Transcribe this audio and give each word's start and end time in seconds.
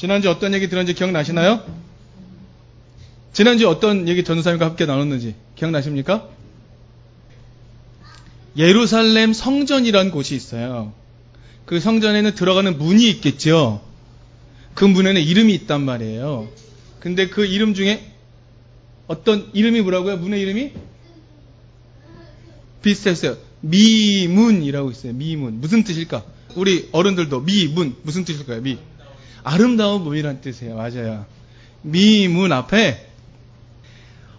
지난주 0.00 0.30
어떤 0.30 0.54
얘기 0.54 0.66
들었는지 0.70 0.94
기억나시나요? 0.94 1.62
지난주 3.34 3.68
어떤 3.68 4.08
얘기 4.08 4.24
전사님과 4.24 4.64
함께 4.64 4.86
나눴는지 4.86 5.34
기억나십니까? 5.56 6.26
예루살렘 8.56 9.34
성전이라는 9.34 10.10
곳이 10.10 10.34
있어요. 10.34 10.94
그 11.66 11.80
성전에는 11.80 12.34
들어가는 12.34 12.78
문이 12.78 13.10
있겠죠. 13.10 13.82
그 14.72 14.86
문에는 14.86 15.20
이름이 15.20 15.52
있단 15.52 15.82
말이에요. 15.82 16.48
근데 16.98 17.28
그 17.28 17.44
이름 17.44 17.74
중에 17.74 18.02
어떤 19.06 19.50
이름이 19.52 19.82
뭐라고요? 19.82 20.16
문의 20.16 20.40
이름이? 20.40 20.72
비슷했어요. 22.80 23.36
미문이라고 23.60 24.92
있어요. 24.92 25.12
미문. 25.12 25.60
무슨 25.60 25.84
뜻일까? 25.84 26.24
우리 26.54 26.88
어른들도 26.90 27.42
미문. 27.42 27.96
무슨 28.02 28.24
뜻일까요? 28.24 28.62
미. 28.62 28.78
아름다운 29.42 30.02
문이란 30.02 30.40
뜻이에요. 30.40 30.76
맞아요. 30.76 31.26
미문 31.82 32.52
앞에 32.52 33.06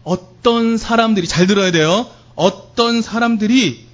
어떤 0.04 0.78
사람들이, 0.78 1.28
잘 1.28 1.48
들어야 1.48 1.72
돼요. 1.72 2.08
어떤 2.36 3.02
사람들이 3.02 3.86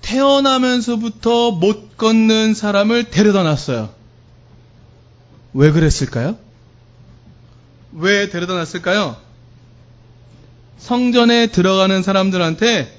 태어나면서부터 0.00 1.52
못 1.52 1.96
걷는 1.96 2.54
사람을 2.54 3.10
데려다 3.10 3.42
놨어요. 3.42 3.90
왜 5.54 5.70
그랬을까요? 5.70 6.36
왜 7.92 8.28
데려다 8.28 8.54
놨을까요? 8.54 9.16
성전에 10.78 11.48
들어가는 11.48 12.02
사람들한테 12.02 12.98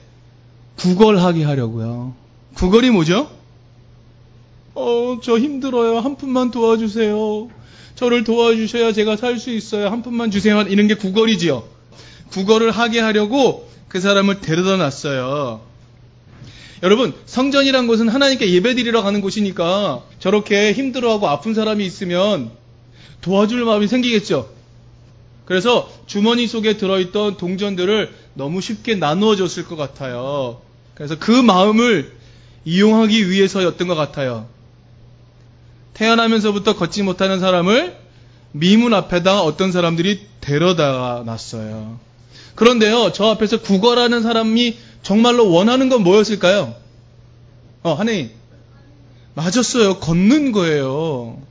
구걸하게 0.77 1.43
하려고요. 1.43 2.16
구걸이 2.55 2.91
뭐죠? 2.91 3.30
어, 4.76 5.20
저 5.22 5.38
힘들어요. 5.38 6.00
한 6.00 6.16
푼만 6.16 6.52
도와주세요. 6.52 7.50
저를 7.95 8.23
도와주셔야 8.23 8.91
제가 8.91 9.18
살 9.18 9.38
수 9.38 9.52
있어요. 9.52 9.88
한 9.90 10.02
푼만 10.02 10.32
주세요. 10.32 10.62
이런 10.63 10.88
게 10.88 10.96
구걸이지요. 10.96 11.63
구걸을 12.32 12.71
하게 12.71 12.99
하려고 12.99 13.70
그 13.88 13.99
사람을 13.99 14.41
데려다 14.41 14.77
놨어요. 14.77 15.62
여러분, 16.82 17.13
성전이란 17.26 17.88
곳은 17.88 18.10
하나님께 18.10 18.52
예배 18.52 18.76
드리러 18.76 19.04
가는 19.04 19.21
곳이니까 19.21 20.02
저렇게 20.20 20.74
힘들어하고 20.74 21.27
아픈 21.30 21.54
사람이 21.54 21.85
있으면 21.85 22.52
도와줄 23.21 23.63
마음이 23.63 23.87
생기겠죠. 23.87 24.49
그래서 25.46 25.90
주머니 26.08 26.48
속에 26.48 26.77
들어있던 26.77 27.37
동전들을 27.37 28.13
너무 28.34 28.60
쉽게 28.60 28.96
나누어 28.96 29.35
줬을 29.35 29.65
것 29.65 29.76
같아요. 29.76 30.62
그래서 30.96 31.18
그 31.20 31.32
마음을 31.32 32.12
이용하기 32.65 33.30
위해서였던 33.30 33.87
것 33.87 33.96
같아요. 33.96 34.48
태어나면서부터 35.94 36.76
걷지 36.76 37.04
못하는 37.04 37.40
사람을 37.40 37.98
미문 38.52 38.94
앞에다가 38.94 39.41
어떤 39.44 39.72
사람들이 39.72 40.27
데려다 40.41 41.24
놨어요. 41.26 41.99
그런데요, 42.55 43.12
저 43.13 43.26
앞에서 43.26 43.62
구걸하는 43.62 44.21
사람이 44.21 44.77
정말로 45.02 45.52
원하는 45.52 45.90
건 45.90 46.04
뭐였을까요? 46.04 46.76
어, 47.84 47.94
하나님. 47.94 48.32
맞았어요. 49.36 49.99
걷는 49.99 50.52
거예요. 50.52 51.41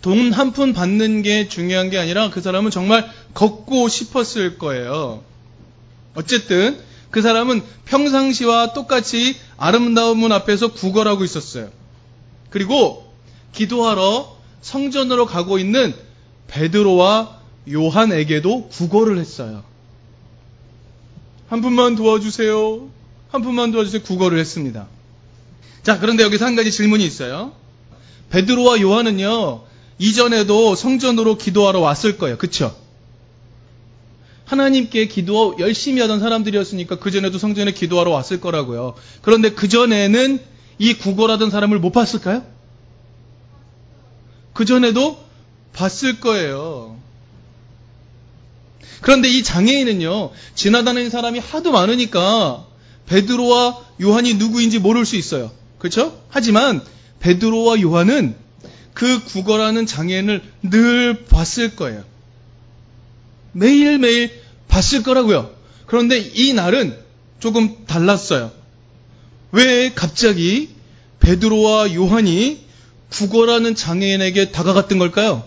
돈 0.00 0.32
한 0.32 0.52
푼 0.52 0.72
받는 0.72 1.22
게 1.22 1.48
중요한 1.48 1.88
게 1.90 1.98
아니라 1.98 2.30
그 2.30 2.40
사람은 2.40 2.70
정말 2.70 3.10
걷고 3.34 3.88
싶었을 3.88 4.58
거예요. 4.58 5.22
어쨌든 6.14 6.78
그 7.10 7.22
사람은 7.22 7.62
평상시와 7.86 8.72
똑같이 8.72 9.36
아름다운 9.56 10.18
문 10.18 10.32
앞에서 10.32 10.72
구걸하고 10.72 11.24
있었어요. 11.24 11.70
그리고 12.50 13.03
기도하러 13.54 14.36
성전으로 14.60 15.26
가고 15.26 15.58
있는 15.58 15.94
베드로와 16.48 17.40
요한에게도 17.70 18.68
구걸을 18.68 19.18
했어요. 19.18 19.62
한 21.48 21.60
분만 21.60 21.96
도와주세요. 21.96 22.88
한 23.30 23.42
분만 23.42 23.70
도와주세요. 23.72 24.02
구걸을 24.02 24.38
했습니다. 24.38 24.86
자, 25.82 25.98
그런데 25.98 26.22
여기서 26.22 26.44
한 26.46 26.56
가지 26.56 26.70
질문이 26.70 27.04
있어요. 27.04 27.52
베드로와 28.30 28.80
요한은요, 28.80 29.62
이전에도 29.98 30.74
성전으로 30.74 31.36
기도하러 31.36 31.80
왔을 31.80 32.18
거예요. 32.18 32.38
그쵸? 32.38 32.74
하나님께 34.46 35.08
기도 35.08 35.56
열심히 35.58 36.00
하던 36.02 36.20
사람들이었으니까 36.20 36.98
그전에도 36.98 37.38
성전에 37.38 37.72
기도하러 37.72 38.10
왔을 38.10 38.40
거라고요. 38.40 38.94
그런데 39.22 39.50
그전에는 39.50 40.40
이 40.78 40.94
구걸하던 40.94 41.50
사람을 41.50 41.78
못 41.78 41.92
봤을까요? 41.92 42.53
그 44.54 44.64
전에도 44.64 45.22
봤을 45.74 46.20
거예요. 46.20 46.96
그런데 49.02 49.28
이 49.28 49.42
장애인은요, 49.42 50.30
지나다니는 50.54 51.10
사람이 51.10 51.38
하도 51.40 51.72
많으니까 51.72 52.64
베드로와 53.06 53.80
요한이 54.00 54.34
누구인지 54.34 54.78
모를 54.78 55.04
수 55.04 55.16
있어요. 55.16 55.52
그렇죠? 55.78 56.18
하지만 56.30 56.82
베드로와 57.20 57.82
요한은 57.82 58.34
그 58.94 59.22
구걸하는 59.24 59.84
장애인을 59.86 60.42
늘 60.62 61.24
봤을 61.26 61.76
거예요. 61.76 62.04
매일매일 63.52 64.30
봤을 64.68 65.02
거라고요. 65.02 65.50
그런데 65.86 66.18
이 66.18 66.54
날은 66.54 66.96
조금 67.40 67.84
달랐어요. 67.86 68.52
왜 69.52 69.92
갑자기 69.92 70.70
베드로와 71.20 71.94
요한이 71.94 72.63
구걸하는 73.14 73.76
장애인에게 73.76 74.50
다가갔던 74.50 74.98
걸까요? 74.98 75.44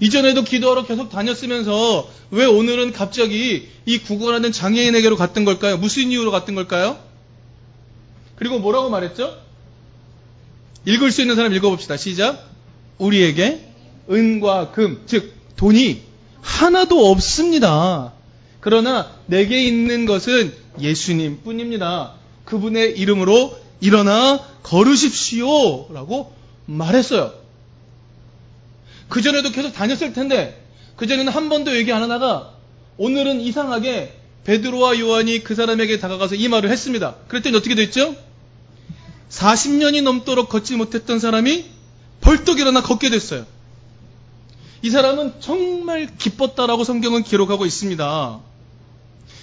이전에도 0.00 0.42
기도하러 0.42 0.84
계속 0.86 1.10
다녔으면서 1.10 2.10
왜 2.32 2.44
오늘은 2.44 2.92
갑자기 2.92 3.68
이 3.86 3.98
구걸하는 3.98 4.50
장애인에게로 4.50 5.16
갔던 5.16 5.44
걸까요? 5.44 5.76
무슨 5.76 6.10
이유로 6.10 6.32
갔던 6.32 6.56
걸까요? 6.56 6.98
그리고 8.34 8.58
뭐라고 8.58 8.90
말했죠? 8.90 9.38
읽을 10.86 11.12
수 11.12 11.20
있는 11.20 11.36
사람 11.36 11.54
읽어봅시다. 11.54 11.96
시작. 11.96 12.50
우리에게 12.98 13.64
은과 14.10 14.72
금, 14.72 15.02
즉 15.06 15.32
돈이 15.54 16.02
하나도 16.40 17.08
없습니다. 17.12 18.12
그러나 18.58 19.12
내게 19.26 19.64
있는 19.64 20.06
것은 20.06 20.52
예수님 20.80 21.42
뿐입니다. 21.44 22.14
그분의 22.44 22.98
이름으로 22.98 23.61
일어나 23.82 24.40
걸으십시오. 24.62 25.92
라고 25.92 26.32
말했어요. 26.66 27.34
그전에도 29.08 29.50
계속 29.50 29.72
다녔을 29.72 30.14
텐데, 30.14 30.64
그전에는 30.96 31.30
한 31.30 31.48
번도 31.50 31.76
얘기 31.76 31.92
안 31.92 32.02
하다가, 32.02 32.52
오늘은 32.96 33.40
이상하게 33.40 34.16
베드로와 34.44 34.98
요한이 35.00 35.44
그 35.44 35.54
사람에게 35.54 35.98
다가가서 35.98 36.36
이 36.36 36.48
말을 36.48 36.70
했습니다. 36.70 37.16
그랬더니 37.28 37.56
어떻게 37.56 37.74
됐죠? 37.74 38.14
40년이 39.30 40.02
넘도록 40.02 40.48
걷지 40.48 40.76
못했던 40.76 41.18
사람이 41.18 41.66
벌떡 42.20 42.60
일어나 42.60 42.82
걷게 42.82 43.10
됐어요. 43.10 43.44
이 44.82 44.90
사람은 44.90 45.34
정말 45.40 46.08
기뻤다라고 46.18 46.84
성경은 46.84 47.22
기록하고 47.24 47.66
있습니다. 47.66 48.40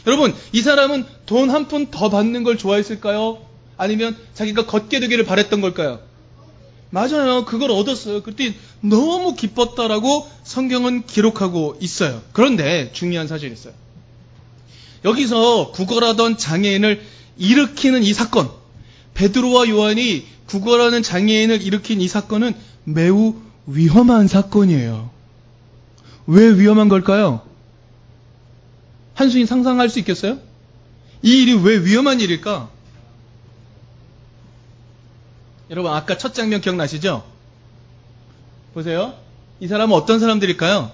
여러분, 0.07 0.33
이 0.53 0.61
사람은 0.61 1.05
돈 1.25 1.49
한 1.49 1.67
푼 1.67 1.87
더 1.91 2.09
받는 2.09 2.43
걸 2.43 2.57
좋아했을까요? 2.57 3.48
아니면 3.79 4.15
자기가 4.33 4.65
걷게 4.65 4.99
되기를 4.99 5.23
바랬던 5.25 5.61
걸까요? 5.61 6.01
맞아요. 6.89 7.45
그걸 7.45 7.71
얻었어요. 7.71 8.21
그때 8.21 8.53
너무 8.81 9.35
기뻤다라고 9.35 10.29
성경은 10.43 11.05
기록하고 11.05 11.77
있어요. 11.79 12.21
그런데 12.33 12.91
중요한 12.91 13.27
사실이 13.27 13.53
있어요. 13.53 13.73
여기서 15.05 15.71
구걸하던 15.71 16.37
장애인을 16.37 17.01
일으키는 17.37 18.03
이 18.03 18.13
사건, 18.13 18.49
베드로와 19.13 19.69
요한이 19.69 20.25
구걸하는 20.45 21.01
장애인을 21.01 21.61
일으킨 21.61 22.01
이 22.01 22.07
사건은 22.09 22.53
매우 22.83 23.35
위험한 23.65 24.27
사건이에요. 24.27 25.09
왜 26.27 26.49
위험한 26.49 26.89
걸까요? 26.89 27.41
한순이 29.13 29.45
상상할 29.45 29.89
수 29.89 29.99
있겠어요? 29.99 30.37
이 31.21 31.43
일이 31.43 31.53
왜 31.53 31.77
위험한 31.77 32.19
일일까? 32.19 32.78
여러분, 35.69 35.91
아까 35.91 36.17
첫 36.17 36.33
장면 36.33 36.61
기억나시죠? 36.61 37.23
보세요. 38.73 39.13
이 39.59 39.67
사람은 39.67 39.95
어떤 39.95 40.19
사람들일까요? 40.19 40.91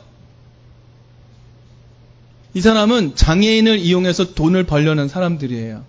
이 2.54 2.62
사람은 2.62 3.16
장애인을 3.16 3.80
이용해서 3.80 4.34
돈을 4.34 4.66
벌려는 4.66 5.08
사람들이에요. 5.08 5.84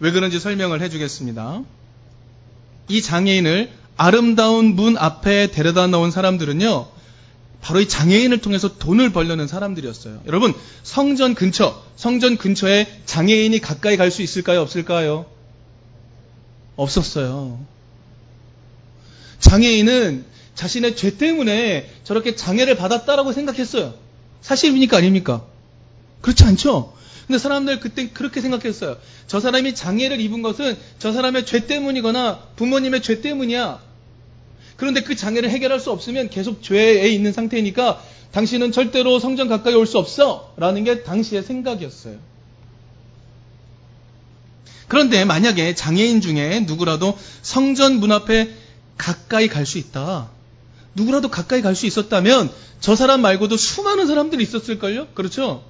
왜 0.00 0.10
그런지 0.10 0.38
설명을 0.38 0.82
해주겠습니다. 0.82 1.62
이 2.88 3.02
장애인을 3.02 3.70
아름다운 3.96 4.74
문 4.74 4.98
앞에 4.98 5.50
데려다 5.50 5.86
놓은 5.86 6.10
사람들은요, 6.10 6.88
바로 7.62 7.80
이 7.80 7.88
장애인을 7.88 8.38
통해서 8.42 8.76
돈을 8.78 9.10
벌려는 9.12 9.46
사람들이었어요. 9.46 10.22
여러분, 10.26 10.54
성전 10.82 11.34
근처, 11.34 11.82
성전 11.96 12.36
근처에 12.36 12.86
장애인이 13.06 13.58
가까이 13.60 13.96
갈 13.96 14.10
수 14.10 14.22
있을까요? 14.22 14.60
없을까요? 14.60 15.26
없었어요. 16.76 17.58
장애인은 19.40 20.24
자신의 20.54 20.96
죄 20.96 21.16
때문에 21.16 21.90
저렇게 22.04 22.34
장애를 22.34 22.76
받았다라고 22.76 23.32
생각했어요. 23.32 23.94
사실입니까? 24.40 24.96
아닙니까? 24.98 25.44
그렇지 26.22 26.44
않죠? 26.44 26.94
근데 27.26 27.38
사람들 27.38 27.80
그때 27.80 28.08
그렇게 28.10 28.40
생각했어요. 28.40 28.96
저 29.26 29.40
사람이 29.40 29.74
장애를 29.74 30.20
입은 30.20 30.42
것은 30.42 30.76
저 30.98 31.12
사람의 31.12 31.44
죄 31.44 31.66
때문이거나 31.66 32.38
부모님의 32.56 33.02
죄 33.02 33.20
때문이야. 33.20 33.80
그런데 34.76 35.02
그 35.02 35.16
장애를 35.16 35.50
해결할 35.50 35.80
수 35.80 35.90
없으면 35.90 36.30
계속 36.30 36.62
죄에 36.62 37.08
있는 37.08 37.32
상태니까 37.32 38.02
당신은 38.32 38.72
절대로 38.72 39.18
성전 39.18 39.48
가까이 39.48 39.74
올 39.74 39.86
수 39.86 39.98
없어. 39.98 40.54
라는 40.56 40.84
게 40.84 41.02
당시의 41.02 41.42
생각이었어요. 41.42 42.16
그런데 44.88 45.24
만약에 45.24 45.74
장애인 45.74 46.20
중에 46.20 46.60
누구라도 46.60 47.18
성전 47.42 47.98
문 47.98 48.12
앞에 48.12 48.54
가까이 48.96 49.48
갈 49.48 49.66
수 49.66 49.78
있다. 49.78 50.30
누구라도 50.94 51.28
가까이 51.28 51.60
갈 51.62 51.74
수 51.74 51.86
있었다면 51.86 52.50
저 52.80 52.94
사람 52.96 53.20
말고도 53.20 53.56
수많은 53.56 54.06
사람들이 54.06 54.42
있었을걸요? 54.42 55.08
그렇죠? 55.14 55.64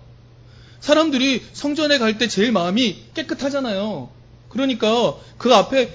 사람들이 0.80 1.42
성전에 1.52 1.98
갈 1.98 2.18
때 2.18 2.28
제일 2.28 2.52
마음이 2.52 3.04
깨끗하잖아요. 3.14 4.10
그러니까 4.50 5.14
그 5.38 5.54
앞에 5.54 5.92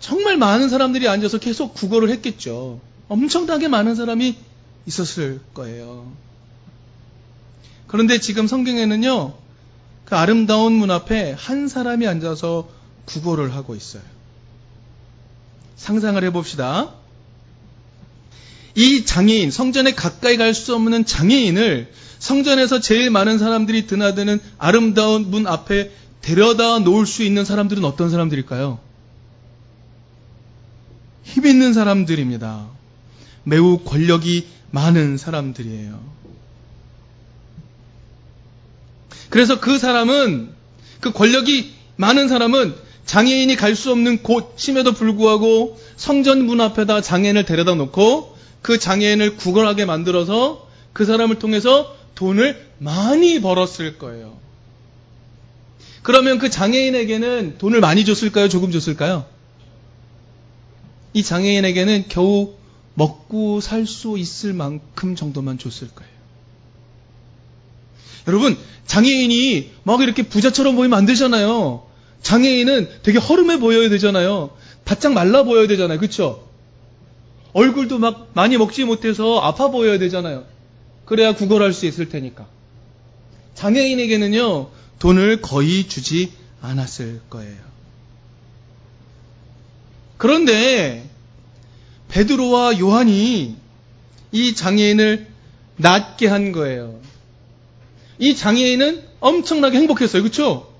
정말 0.00 0.36
많은 0.36 0.68
사람들이 0.68 1.08
앉아서 1.08 1.38
계속 1.38 1.74
구걸을 1.74 2.10
했겠죠. 2.10 2.80
엄청나게 3.08 3.68
많은 3.68 3.94
사람이 3.94 4.36
있었을 4.86 5.40
거예요. 5.54 6.12
그런데 7.86 8.18
지금 8.18 8.46
성경에는요, 8.46 9.34
그 10.06 10.14
아름다운 10.16 10.72
문 10.72 10.90
앞에 10.90 11.32
한 11.36 11.68
사람이 11.68 12.06
앉아서 12.06 12.68
구걸을 13.04 13.54
하고 13.54 13.74
있어요. 13.74 14.02
상상을 15.76 16.22
해봅시다. 16.24 16.94
이 18.74 19.04
장애인, 19.04 19.50
성전에 19.50 19.92
가까이 19.92 20.36
갈 20.36 20.54
수 20.54 20.74
없는 20.74 21.04
장애인을 21.06 21.92
성전에서 22.18 22.80
제일 22.80 23.10
많은 23.10 23.38
사람들이 23.38 23.86
드나드는 23.86 24.40
아름다운 24.58 25.30
문 25.30 25.46
앞에 25.46 25.92
데려다 26.22 26.78
놓을 26.78 27.06
수 27.06 27.22
있는 27.22 27.44
사람들은 27.44 27.84
어떤 27.84 28.10
사람들일까요? 28.10 28.78
힘 31.24 31.46
있는 31.46 31.72
사람들입니다. 31.72 32.66
매우 33.44 33.78
권력이 33.78 34.46
많은 34.70 35.16
사람들이에요. 35.18 36.00
그래서 39.30 39.60
그 39.60 39.78
사람은, 39.78 40.50
그 41.00 41.12
권력이 41.12 41.72
많은 41.96 42.28
사람은 42.28 42.74
장애인이 43.04 43.54
갈 43.56 43.74
수 43.76 43.92
없는 43.92 44.22
곳임에도 44.22 44.92
불구하고 44.92 45.78
성전 45.96 46.44
문 46.44 46.60
앞에다 46.60 47.00
장애인을 47.02 47.44
데려다 47.44 47.74
놓고 47.74 48.36
그 48.62 48.78
장애인을 48.78 49.36
구걸하게 49.36 49.84
만들어서 49.84 50.68
그 50.92 51.04
사람을 51.04 51.38
통해서 51.38 51.94
돈을 52.16 52.66
많이 52.78 53.40
벌었을 53.40 53.98
거예요. 53.98 54.38
그러면 56.02 56.38
그 56.38 56.50
장애인에게는 56.50 57.58
돈을 57.58 57.80
많이 57.80 58.04
줬을까요? 58.04 58.48
조금 58.48 58.70
줬을까요? 58.72 59.26
이 61.14 61.22
장애인에게는 61.22 62.06
겨우 62.08 62.54
먹고 62.94 63.60
살 63.60 63.86
수 63.86 64.16
있을 64.18 64.52
만큼 64.52 65.14
정도만 65.14 65.58
줬을 65.58 65.88
거예요. 65.88 66.15
여러분, 68.26 68.56
장애인이 68.86 69.70
막 69.84 70.00
이렇게 70.00 70.22
부자처럼 70.22 70.76
보이면 70.76 70.98
안 70.98 71.06
되잖아요. 71.06 71.86
장애인은 72.22 72.88
되게 73.02 73.18
허름해 73.18 73.60
보여야 73.60 73.88
되잖아요. 73.88 74.50
바짝 74.84 75.12
말라 75.12 75.42
보여야 75.42 75.66
되잖아요. 75.66 75.98
그쵸? 75.98 76.48
얼굴도 77.52 77.98
막 77.98 78.30
많이 78.34 78.56
먹지 78.56 78.84
못해서 78.84 79.38
아파 79.40 79.68
보여야 79.68 79.98
되잖아요. 79.98 80.44
그래야 81.04 81.34
구걸할 81.34 81.72
수 81.72 81.86
있을 81.86 82.08
테니까. 82.08 82.46
장애인에게는요, 83.54 84.70
돈을 84.98 85.40
거의 85.40 85.88
주지 85.88 86.32
않았을 86.60 87.20
거예요. 87.30 87.56
그런데 90.16 91.08
베드로와 92.08 92.78
요한이 92.78 93.56
이 94.32 94.54
장애인을 94.54 95.26
낫게 95.76 96.26
한 96.26 96.52
거예요. 96.52 97.00
이 98.18 98.34
장애인은 98.34 99.02
엄청나게 99.20 99.78
행복했어요. 99.78 100.22
그렇죠? 100.22 100.72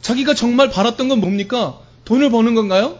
자기가 0.00 0.34
정말 0.34 0.70
바랐던 0.70 1.08
건 1.08 1.20
뭡니까? 1.20 1.78
돈을 2.04 2.30
버는 2.30 2.54
건가요? 2.54 2.98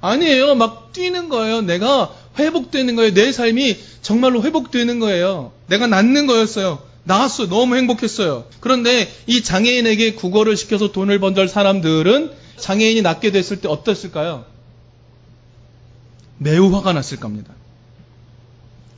아니에요. 0.00 0.54
막 0.54 0.92
뛰는 0.92 1.28
거예요. 1.28 1.62
내가 1.62 2.14
회복되는 2.38 2.96
거예요. 2.96 3.14
내 3.14 3.32
삶이 3.32 3.78
정말로 4.02 4.42
회복되는 4.42 4.98
거예요. 4.98 5.52
내가 5.66 5.86
낫는 5.86 6.26
거였어요. 6.26 6.82
나았어요. 7.04 7.48
너무 7.48 7.76
행복했어요. 7.76 8.44
그런데 8.60 9.12
이 9.26 9.42
장애인에게 9.42 10.14
국어를 10.14 10.56
시켜서 10.56 10.92
돈을 10.92 11.18
번들 11.18 11.48
사람들은 11.48 12.32
장애인이 12.56 13.02
낫게 13.02 13.30
됐을 13.30 13.60
때 13.60 13.68
어땠을까요? 13.68 14.44
매우 16.38 16.74
화가 16.74 16.92
났을 16.92 17.18
겁니다. 17.18 17.54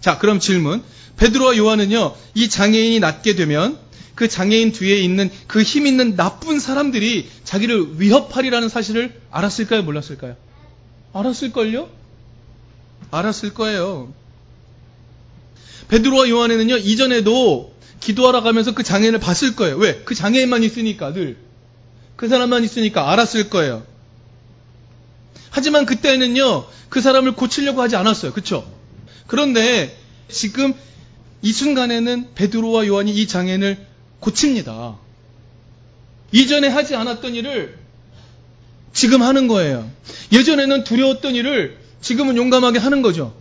자, 0.00 0.18
그럼 0.18 0.40
질문. 0.40 0.82
베드로와 1.16 1.56
요한은요, 1.56 2.14
이 2.34 2.48
장애인이 2.48 3.00
낫게 3.00 3.34
되면 3.34 3.78
그 4.14 4.28
장애인 4.28 4.72
뒤에 4.72 4.96
있는 5.00 5.30
그 5.46 5.62
힘 5.64 5.86
있는 5.86 6.16
나쁜 6.16 6.60
사람들이 6.60 7.28
자기를 7.44 8.00
위협하리라는 8.00 8.68
사실을 8.68 9.20
알았을까요? 9.30 9.82
몰랐을까요? 9.82 10.36
알았을걸요? 11.12 11.88
알았을 13.10 13.54
거예요. 13.54 14.12
베드로와 15.88 16.28
요한에는요, 16.28 16.76
이전에도 16.78 17.74
기도하러 18.00 18.42
가면서 18.42 18.74
그 18.74 18.82
장애인을 18.82 19.20
봤을 19.20 19.54
거예요. 19.54 19.76
왜? 19.76 20.02
그 20.04 20.14
장애인만 20.14 20.62
있으니까 20.62 21.12
늘. 21.12 21.36
그 22.16 22.28
사람만 22.28 22.64
있으니까 22.64 23.10
알았을 23.12 23.50
거예요. 23.50 23.84
하지만 25.50 25.84
그때는요, 25.86 26.66
그 26.88 27.00
사람을 27.00 27.32
고치려고 27.32 27.82
하지 27.82 27.96
않았어요. 27.96 28.32
그쵸? 28.32 28.66
그런데 29.26 29.96
지금 30.28 30.74
이 31.42 31.52
순간에는 31.52 32.34
베드로와 32.34 32.86
요한이 32.86 33.12
이 33.14 33.26
장애인을 33.26 33.86
고칩니다. 34.22 34.96
이전에 36.32 36.68
하지 36.68 36.94
않았던 36.94 37.34
일을 37.34 37.76
지금 38.92 39.22
하는 39.22 39.48
거예요. 39.48 39.90
예전에는 40.32 40.84
두려웠던 40.84 41.34
일을 41.34 41.78
지금은 42.00 42.36
용감하게 42.36 42.78
하는 42.78 43.02
거죠. 43.02 43.34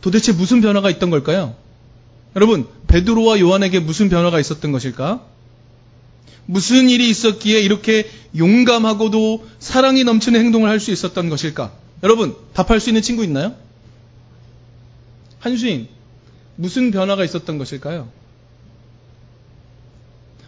도대체 0.00 0.32
무슨 0.32 0.60
변화가 0.60 0.90
있던 0.90 1.10
걸까요? 1.10 1.54
여러분, 2.34 2.66
베드로와 2.88 3.38
요한에게 3.40 3.78
무슨 3.80 4.08
변화가 4.08 4.40
있었던 4.40 4.72
것일까? 4.72 5.24
무슨 6.46 6.88
일이 6.90 7.08
있었기에 7.08 7.60
이렇게 7.60 8.10
용감하고도 8.36 9.46
사랑이 9.60 10.02
넘치는 10.04 10.40
행동을 10.40 10.68
할 10.68 10.80
수 10.80 10.90
있었던 10.90 11.28
것일까? 11.28 11.72
여러분, 12.02 12.34
답할 12.52 12.80
수 12.80 12.90
있는 12.90 13.00
친구 13.00 13.22
있나요? 13.22 13.54
한수인, 15.38 15.88
무슨 16.56 16.90
변화가 16.90 17.24
있었던 17.24 17.58
것일까요? 17.58 18.08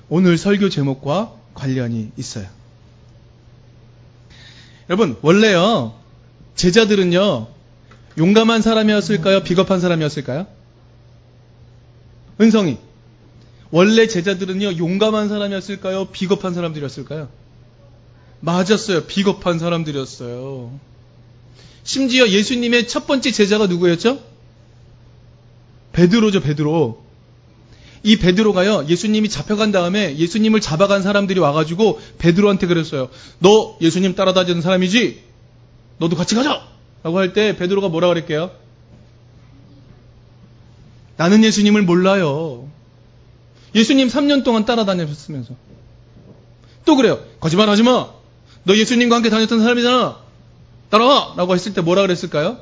오늘 0.08 0.38
설교 0.38 0.68
제목과 0.68 1.34
관련이 1.54 2.12
있어요. 2.16 2.46
여러분, 4.90 5.16
원래요, 5.22 5.94
제자들은요, 6.56 7.48
용감한 8.18 8.62
사람이었을까요? 8.62 9.42
비겁한 9.42 9.80
사람이었을까요? 9.80 10.46
은성이. 12.40 12.78
원래 13.70 14.06
제자들은요, 14.06 14.76
용감한 14.78 15.28
사람이었을까요? 15.28 16.06
비겁한 16.06 16.54
사람들이었을까요? 16.54 17.28
맞았어요. 18.40 19.04
비겁한 19.06 19.58
사람들이었어요. 19.58 20.78
심지어 21.82 22.28
예수님의 22.28 22.88
첫 22.88 23.06
번째 23.06 23.30
제자가 23.30 23.66
누구였죠? 23.66 24.22
베드로죠, 25.92 26.40
베드로. 26.40 27.03
이 28.04 28.16
베드로가요, 28.18 28.84
예수님이 28.88 29.30
잡혀간 29.30 29.72
다음에 29.72 30.16
예수님을 30.18 30.60
잡아간 30.60 31.02
사람들이 31.02 31.40
와가지고 31.40 32.00
베드로한테 32.18 32.66
그랬어요. 32.66 33.08
너 33.38 33.78
예수님 33.80 34.14
따라다니는 34.14 34.60
사람이지? 34.60 35.22
너도 35.98 36.14
같이 36.14 36.34
가자! 36.34 36.68
라고 37.02 37.18
할 37.18 37.32
때 37.32 37.56
베드로가 37.56 37.88
뭐라 37.88 38.08
그랬게요? 38.08 38.50
나는 41.16 41.42
예수님을 41.44 41.82
몰라요. 41.82 42.68
예수님 43.74 44.08
3년 44.08 44.44
동안 44.44 44.66
따라다녔으면서. 44.66 45.54
또 46.84 46.96
그래요. 46.96 47.24
거짓말 47.40 47.70
하지 47.70 47.82
마! 47.82 48.10
너 48.64 48.76
예수님과 48.76 49.16
함께 49.16 49.30
다녔던 49.30 49.60
사람이잖아! 49.60 50.18
따라와! 50.90 51.34
라고 51.38 51.54
했을 51.54 51.72
때 51.72 51.80
뭐라 51.80 52.02
그랬을까요? 52.02 52.58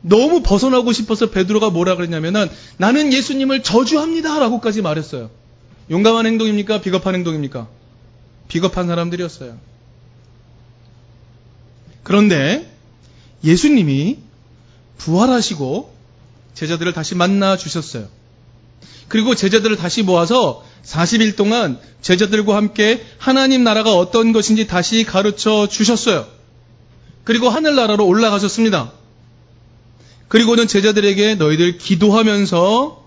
너무 0.00 0.42
벗어나고 0.42 0.92
싶어서 0.92 1.30
베드로가 1.30 1.70
뭐라 1.70 1.96
그랬냐면은 1.96 2.48
나는 2.76 3.12
예수님을 3.12 3.62
저주합니다! 3.62 4.38
라고까지 4.38 4.82
말했어요. 4.82 5.30
용감한 5.90 6.26
행동입니까? 6.26 6.80
비겁한 6.80 7.14
행동입니까? 7.14 7.68
비겁한 8.48 8.86
사람들이었어요. 8.86 9.56
그런데 12.02 12.70
예수님이 13.44 14.18
부활하시고 14.98 15.92
제자들을 16.54 16.92
다시 16.92 17.14
만나 17.14 17.56
주셨어요. 17.56 18.08
그리고 19.08 19.34
제자들을 19.34 19.76
다시 19.76 20.02
모아서 20.02 20.64
40일 20.84 21.36
동안 21.36 21.78
제자들과 22.00 22.56
함께 22.56 23.04
하나님 23.18 23.64
나라가 23.64 23.94
어떤 23.96 24.32
것인지 24.32 24.66
다시 24.66 25.04
가르쳐 25.04 25.66
주셨어요. 25.66 26.26
그리고 27.24 27.48
하늘나라로 27.48 28.06
올라가셨습니다. 28.06 28.92
그리고는 30.28 30.66
제자들에게 30.66 31.36
너희들 31.36 31.78
기도하면서 31.78 33.04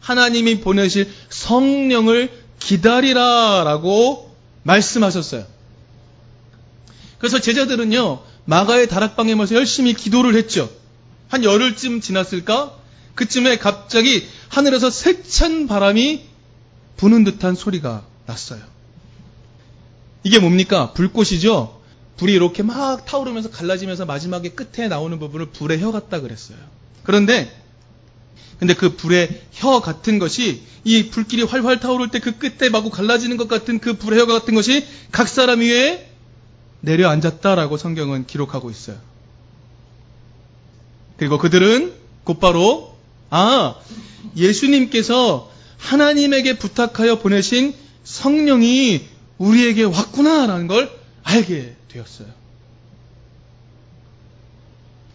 하나님이 0.00 0.60
보내실 0.60 1.10
성령을 1.28 2.30
기다리라 2.58 3.64
라고 3.64 4.34
말씀하셨어요. 4.62 5.46
그래서 7.18 7.40
제자들은요, 7.40 8.22
마가의 8.44 8.88
다락방에 8.88 9.34
모여서 9.34 9.54
열심히 9.54 9.94
기도를 9.94 10.34
했죠. 10.36 10.70
한 11.28 11.42
열흘쯤 11.42 12.00
지났을까? 12.00 12.76
그쯤에 13.14 13.58
갑자기 13.58 14.26
하늘에서 14.48 14.90
세찬 14.90 15.66
바람이 15.66 16.22
부는 16.96 17.24
듯한 17.24 17.54
소리가 17.54 18.04
났어요. 18.26 18.60
이게 20.22 20.38
뭡니까? 20.38 20.92
불꽃이죠? 20.92 21.80
불이 22.16 22.32
이렇게 22.32 22.62
막 22.62 23.04
타오르면서 23.04 23.50
갈라지면서 23.50 24.06
마지막에 24.06 24.50
끝에 24.50 24.88
나오는 24.88 25.18
부분을 25.18 25.46
불의 25.46 25.80
혀 25.80 25.92
같다 25.92 26.20
그랬어요. 26.20 26.58
그런데 27.02 27.50
근데 28.58 28.74
그 28.74 28.94
불의 28.96 29.42
혀 29.52 29.80
같은 29.80 30.18
것이 30.18 30.62
이 30.84 31.10
불길이 31.10 31.42
활활 31.42 31.80
타오를 31.80 32.10
때 32.10 32.20
그 32.20 32.38
끝에 32.38 32.70
마구 32.70 32.90
갈라지는 32.90 33.36
것 33.36 33.48
같은 33.48 33.80
그 33.80 33.94
불의 33.94 34.20
혀 34.20 34.26
같은 34.26 34.54
것이 34.54 34.86
각 35.10 35.28
사람 35.28 35.60
위에 35.60 36.10
내려앉았다라고 36.80 37.76
성경은 37.76 38.26
기록하고 38.26 38.70
있어요. 38.70 38.96
그리고 41.16 41.38
그들은 41.38 41.94
곧바로 42.24 42.96
아 43.30 43.76
예수님께서 44.36 45.50
하나님에게 45.78 46.58
부탁하여 46.58 47.18
보내신 47.18 47.74
성령이 48.04 49.06
우리에게 49.38 49.84
왔구나라는 49.84 50.66
걸 50.66 50.90
알게 51.22 51.76
되었어요. 51.94 52.28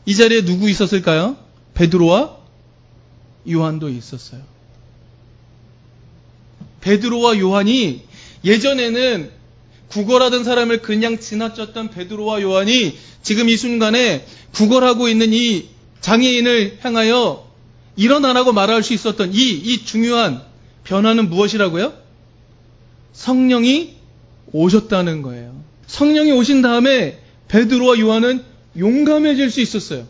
이 0.06 0.16
자리에 0.16 0.44
누구 0.44 0.70
있었을까요? 0.70 1.38
베드로와 1.74 2.38
요한도 3.50 3.90
있었어요. 3.90 4.42
베드로와 6.82 7.38
요한이 7.40 8.04
예전에는 8.44 9.32
구걸하던 9.90 10.44
사람을 10.44 10.82
그냥 10.82 11.20
지나쳤던 11.20 11.92
베드로와 11.92 12.42
요한이 12.42 12.98
지금 13.22 13.50
이 13.50 13.58
순간에 13.58 14.26
구걸하고 14.54 15.10
있는 15.10 15.34
이 15.34 15.70
장애인을 16.02 16.80
향하여 16.82 17.48
일어나라고 17.96 18.54
말할 18.54 18.82
수 18.84 18.94
있었던 18.94 19.34
이, 19.34 19.52
이 19.52 19.84
중요한 19.84 20.42
변화는 20.86 21.30
무엇이라고요? 21.30 21.94
성령이 23.12 23.96
오셨다는 24.54 25.22
거예요. 25.22 25.69
성령이 25.90 26.32
오신 26.32 26.62
다음에 26.62 27.20
베드로와 27.48 28.00
요한은 28.00 28.44
용감해질 28.78 29.50
수 29.50 29.60
있었어요. 29.60 30.08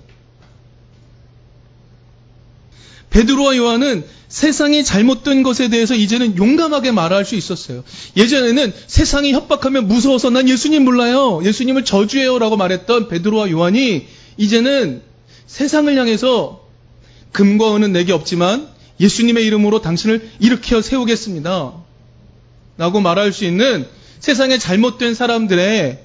베드로와 3.10 3.56
요한은 3.56 4.04
세상이 4.28 4.84
잘못된 4.84 5.42
것에 5.42 5.70
대해서 5.70 5.96
이제는 5.96 6.38
용감하게 6.38 6.92
말할 6.92 7.26
수 7.26 7.36
있었어요. 7.36 7.84
예전에는 8.16 8.74
세상이 8.88 9.32
협박하면 9.32 9.88
무서워서 9.88 10.30
난 10.30 10.48
예수님 10.50 10.84
몰라요. 10.84 11.42
예수님을 11.44 11.86
저주해요라고 11.86 12.58
말했던 12.58 13.08
베드로와 13.08 13.50
요한이 13.50 14.06
이제는 14.38 15.02
세상을 15.48 15.98
향해서 15.98 16.68
금과 17.32 17.78
은은 17.78 17.94
내게 17.94 18.12
없지만 18.12 18.68
예수님의 19.00 19.46
이름으로 19.46 19.82
당신을 19.82 20.30
일으켜 20.40 20.82
세우겠습니다. 20.82 21.74
라고 22.78 23.00
말할 23.00 23.32
수 23.32 23.46
있는 23.46 23.88
세상에 24.20 24.58
잘못된 24.58 25.14
사람들의 25.16 26.04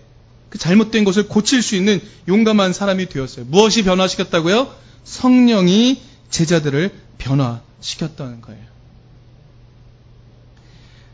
그 0.50 0.58
잘못된 0.58 1.04
것을 1.04 1.26
고칠 1.28 1.62
수 1.62 1.74
있는 1.74 2.00
용감한 2.28 2.72
사람이 2.72 3.08
되었어요. 3.08 3.44
무엇이 3.46 3.82
변화시켰다고요? 3.82 4.72
성령이 5.04 6.00
제자들을 6.30 6.92
변화시켰다는 7.18 8.40
거예요. 8.40 8.62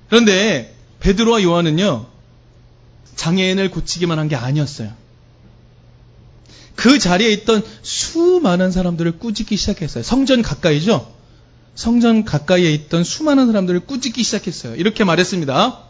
그런데 0.09 0.75
베드로와 1.01 1.43
요한은요, 1.43 2.07
장애인을 3.17 3.71
고치기만 3.71 4.19
한 4.19 4.29
게 4.29 4.37
아니었어요. 4.37 4.93
그 6.75 6.99
자리에 6.99 7.31
있던 7.33 7.63
수많은 7.83 8.71
사람들을 8.73 9.19
꾸짖기 9.19 9.57
시작했어요. 9.57 10.03
성전 10.03 10.43
가까이죠? 10.43 11.13
성전 11.75 12.25
가까이에 12.25 12.73
있던 12.73 13.05
수많은 13.05 13.47
사람들을 13.47 13.81
꾸짖기 13.81 14.23
시작했어요. 14.23 14.75
이렇게 14.77 15.05
말했습니다. 15.05 15.90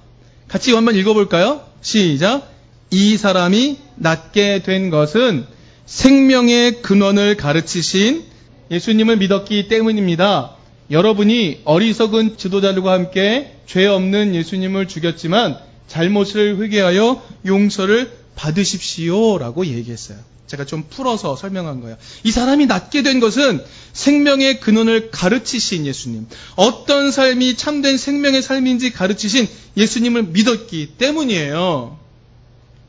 같이 0.51 0.73
한번 0.73 0.97
읽어볼까요? 0.97 1.65
시작. 1.81 2.51
이 2.91 3.17
사람이 3.17 3.79
낫게 3.95 4.65
된 4.65 4.91
것은 4.91 5.47
생명의 5.87 6.83
근원을 6.83 7.37
가르치신 7.37 8.25
예수님을 8.69 9.19
믿었기 9.19 9.69
때문입니다. 9.69 10.57
여러분이 10.91 11.61
어리석은 11.65 12.37
지도자들과 12.37 12.91
함께 12.91 13.55
죄 13.65 13.87
없는 13.87 14.35
예수님을 14.35 14.89
죽였지만 14.89 15.57
잘못을 15.87 16.61
회개하여 16.61 17.23
용서를 17.47 18.11
받으십시오. 18.35 19.39
라고 19.39 19.65
얘기했어요. 19.65 20.19
제가 20.51 20.65
좀 20.65 20.85
풀어서 20.91 21.37
설명한 21.37 21.81
거예요. 21.81 21.97
이 22.25 22.33
사람이 22.33 22.67
낫게 22.67 23.05
된 23.05 23.21
것은 23.21 23.63
생명의 23.93 24.59
근원을 24.59 25.13
가르치신 25.13 25.87
예수님. 25.87 26.27
어떤 26.57 27.13
삶이 27.13 27.55
참된 27.55 27.97
생명의 27.97 28.43
삶인지 28.43 28.91
가르치신 28.93 29.47
예수님을 29.77 30.25
믿었기 30.25 30.95
때문이에요. 30.99 31.97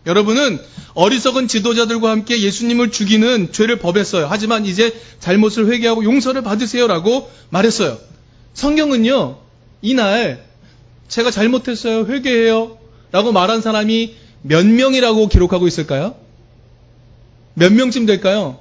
여러분은 0.08 0.60
어리석은 0.96 1.48
지도자들과 1.48 2.10
함께 2.10 2.42
예수님을 2.42 2.90
죽이는 2.90 3.52
죄를 3.52 3.78
법했어요. 3.78 4.26
하지만 4.28 4.66
이제 4.66 5.00
잘못을 5.20 5.72
회개하고 5.72 6.04
용서를 6.04 6.42
받으세요라고 6.42 7.30
말했어요. 7.52 8.00
성경은요, 8.56 9.38
이날 9.84 10.44
제가 11.10 11.30
잘못했어요. 11.30 12.08
회개해요. 12.08 12.80
라고 13.12 13.32
말한 13.32 13.62
사람이 13.62 14.16
몇 14.42 14.66
명이라고 14.66 15.28
기록하고 15.28 15.68
있을까요? 15.68 16.16
몇 17.54 17.72
명쯤 17.74 18.06
될까요? 18.06 18.60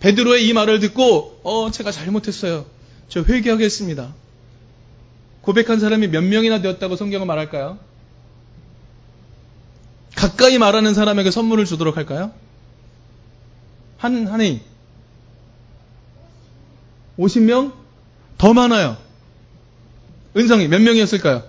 베드로의 0.00 0.46
이 0.46 0.52
말을 0.52 0.80
듣고 0.80 1.40
어 1.44 1.70
제가 1.70 1.92
잘못했어요. 1.92 2.66
저 3.08 3.22
회개하겠습니다. 3.22 4.14
고백한 5.42 5.80
사람이 5.80 6.08
몇 6.08 6.22
명이나 6.22 6.60
되었다고 6.60 6.96
성경은 6.96 7.26
말할까요? 7.26 7.78
가까이 10.14 10.58
말하는 10.58 10.94
사람에게 10.94 11.30
선물을 11.30 11.64
주도록 11.64 11.96
할까요? 11.96 12.32
한, 13.98 14.26
한 14.26 14.40
해 14.40 14.60
50명? 17.18 17.72
더 18.38 18.54
많아요. 18.54 18.96
은성이 20.36 20.66
몇 20.68 20.80
명이었을까요? 20.80 21.44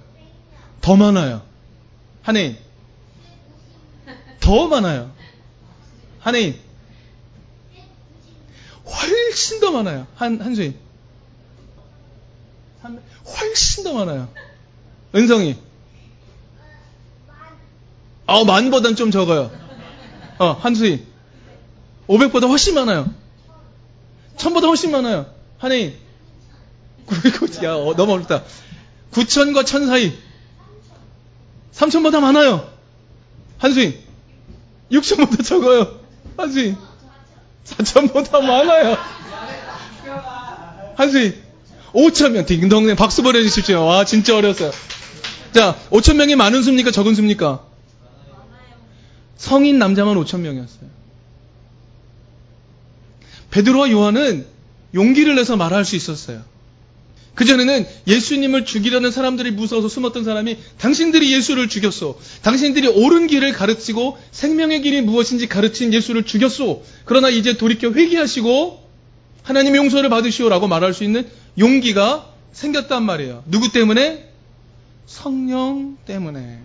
더 0.82 0.96
많아요. 0.96 1.42
한해더 2.22 2.58
많아요. 4.70 5.12
한해인. 6.24 6.58
훨씬 8.86 9.60
더 9.60 9.72
많아요. 9.72 10.08
한, 10.16 10.40
한수인. 10.40 10.76
훨씬 13.26 13.84
더 13.84 13.94
많아요. 13.94 14.30
은성이. 15.16 15.58
아, 18.26 18.44
만보단 18.46 18.96
좀 18.96 19.12
적어요. 19.12 19.52
어, 20.40 20.52
한수인. 20.52 21.06
500보다 22.08 22.48
훨씬 22.48 22.76
많아요. 22.76 23.14
1000보다 24.38 24.64
훨씬 24.64 24.92
많아요. 24.92 25.26
한해인. 25.58 25.98
야, 27.64 27.74
어, 27.76 27.94
너무 27.96 28.14
어렵다. 28.14 28.44
9천과 29.12 29.66
1000 29.66 29.88
사이. 29.88 30.14
3000보다 31.74 32.22
많아요. 32.22 32.70
한수인. 33.58 34.00
6000보다 34.92 35.44
적어요. 35.44 36.03
한수인. 36.38 36.78
4천보다 37.66 38.42
많아요. 38.42 38.98
한수인. 40.96 41.42
5천명. 41.94 42.46
딩동댕 42.46 42.96
박수 42.96 43.24
보내주십시오. 43.24 43.86
와, 43.86 44.06
진짜 44.06 44.36
어려웠어요. 44.36 44.72
자, 45.54 45.78
5천명이 45.92 46.36
많은 46.36 46.64
수입니까? 46.64 46.92
적은 46.92 47.16
수입니까? 47.16 47.64
성인 49.38 49.78
남자만 49.78 50.16
5천명이었어요. 50.16 50.94
베드로와 53.52 53.92
요한은 53.92 54.48
용기를 54.96 55.36
내서 55.36 55.56
말할 55.56 55.86
수 55.86 55.96
있었어요. 55.96 56.42
그전에는 57.36 57.88
예수님을 58.08 58.66
죽이려는 58.66 59.12
사람들이 59.12 59.52
무서워서 59.52 59.90
숨었던 59.90 60.24
사람이 60.24 60.58
당신들이 60.78 61.34
예수를 61.34 61.68
죽였소. 61.68 62.20
당신들이 62.44 62.88
옳은 62.88 63.28
길을 63.28 63.54
가르치고 63.54 64.18
생명의 64.32 64.82
길이 64.82 65.02
무엇인지 65.02 65.48
가르친 65.48 65.94
예수를 65.94 66.24
죽였소. 66.24 66.84
그러나 67.06 67.30
이제 67.30 67.58
돌이켜 67.58 67.92
회개하시고 67.92 68.84
하나님의 69.44 69.80
용서를 69.80 70.10
받으시오라고 70.10 70.68
말할 70.68 70.94
수 70.94 71.04
있는 71.04 71.28
용기가 71.58 72.30
생겼단 72.52 73.04
말이에요. 73.04 73.44
누구 73.48 73.72
때문에? 73.72 74.30
성령 75.08 75.98
때문에. 76.06 76.60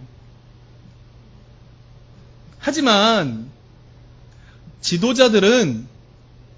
하지만 2.58 3.48
지도자들은 4.80 5.87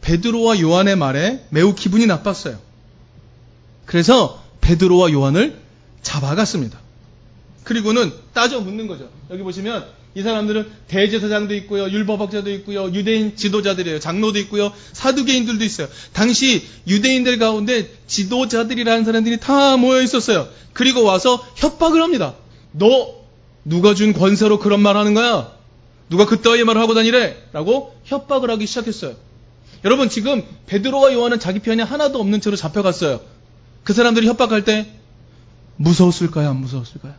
베드로와 0.01 0.61
요한의 0.61 0.97
말에 0.97 1.45
매우 1.51 1.75
기분이 1.75 2.07
나빴어요. 2.07 2.70
그래서 3.91 4.41
베드로와 4.61 5.11
요한을 5.11 5.59
잡아갔습니다. 6.03 6.79
그리고는 7.65 8.13
따져 8.33 8.61
묻는 8.61 8.87
거죠. 8.87 9.09
여기 9.31 9.43
보시면 9.43 9.85
이 10.15 10.23
사람들은 10.23 10.71
대제사장도 10.87 11.57
있고요, 11.57 11.91
율법학자도 11.91 12.53
있고요, 12.53 12.93
유대인 12.93 13.35
지도자들이에요. 13.35 13.99
장로도 13.99 14.39
있고요, 14.41 14.73
사두개인들도 14.93 15.65
있어요. 15.65 15.89
당시 16.13 16.65
유대인들 16.87 17.41
가운데 17.41 17.91
지도자들이라는 18.07 19.05
사람들이 19.05 19.41
다 19.41 19.77
모여 19.77 20.01
있었어요. 20.03 20.47
그리고 20.73 21.03
와서 21.03 21.45
협박을 21.57 22.01
합니다. 22.01 22.35
너 22.71 23.17
누가 23.65 23.97
준 23.97 24.13
권세로 24.13 24.61
그런 24.61 24.79
말 24.83 24.97
하는 24.97 25.15
거야? 25.15 25.51
누가 26.09 26.27
그따위 26.27 26.63
말을 26.63 26.81
하고 26.81 26.95
다니래? 26.95 27.37
라고 27.53 27.93
협박을 28.05 28.53
하기 28.53 28.69
시작했어요. 28.69 29.17
여러분 29.85 30.09
지금 30.09 30.45
베드로와 30.67 31.13
요한은 31.13 31.41
자기 31.41 31.59
편이 31.59 31.83
하나도 31.83 32.21
없는 32.21 32.41
채로 32.41 32.55
잡혀갔어요. 32.55 33.40
그 33.85 33.93
사람들이 33.93 34.27
협박할 34.27 34.65
때 34.65 34.91
무서웠을까요? 35.77 36.51
안 36.51 36.57
무서웠을까요? 36.57 37.15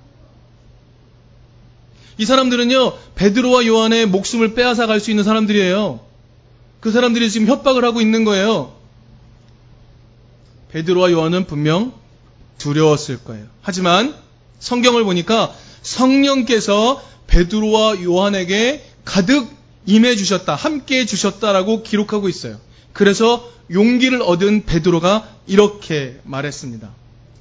이 2.17 2.25
사람들은요, 2.25 2.93
베드로와 3.15 3.65
요한의 3.65 4.05
목숨을 4.05 4.53
빼앗아 4.53 4.85
갈 4.85 4.99
수 4.99 5.09
있는 5.09 5.23
사람들이에요. 5.23 5.99
그 6.79 6.91
사람들이 6.91 7.31
지금 7.31 7.47
협박을 7.47 7.83
하고 7.83 8.01
있는 8.01 8.23
거예요. 8.25 8.73
베드로와 10.71 11.11
요한은 11.11 11.47
분명 11.47 11.93
두려웠을 12.57 13.23
거예요. 13.23 13.47
하지만 13.61 14.15
성경을 14.59 15.03
보니까 15.03 15.53
성령께서 15.81 17.01
베드로와 17.27 18.03
요한에게 18.03 18.85
가득 19.03 19.49
임해 19.87 20.15
주셨다, 20.15 20.53
함께 20.53 20.99
해 20.99 21.05
주셨다라고 21.05 21.81
기록하고 21.81 22.29
있어요. 22.29 22.59
그래서 22.93 23.49
용기를 23.71 24.21
얻은 24.21 24.65
베드로가 24.65 25.27
이렇게 25.47 26.19
말했습니다. 26.23 26.89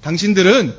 당신들은 0.02 0.74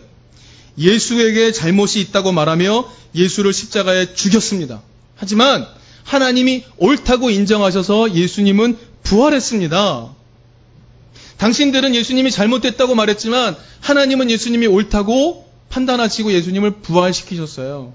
예수에게 0.78 1.51
잘못이 1.51 2.00
있다고 2.01 2.32
말하며 2.32 2.90
예수를 3.16 3.54
십자가에 3.54 4.13
죽였습니다. 4.13 4.82
하지만 5.16 5.68
하나님이 6.04 6.63
옳다고 6.78 7.30
인정하셔서 7.30 8.16
예수님은 8.16 8.78
부활했습니다. 9.04 10.16
당신들은 11.38 11.96
예수님이 11.96 12.32
잘못됐다고 12.32 12.96
말했지만 12.96 13.56
하나님은 13.82 14.30
예수님이 14.30 14.68
옳다고 14.68 15.50
판단하시고 15.70 16.34
예수님을 16.34 16.82
부활시키셨어요. 16.82 17.94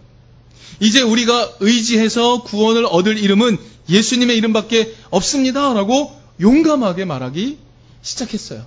이제 0.80 1.00
우리가 1.00 1.52
의지해서 1.60 2.42
구원을 2.42 2.86
얻을 2.86 3.18
이름은 3.18 3.58
예수님의 3.88 4.36
이름밖에 4.36 4.94
없습니다. 5.10 5.72
라고 5.72 6.12
용감하게 6.40 7.04
말하기 7.04 7.58
시작했어요. 8.02 8.64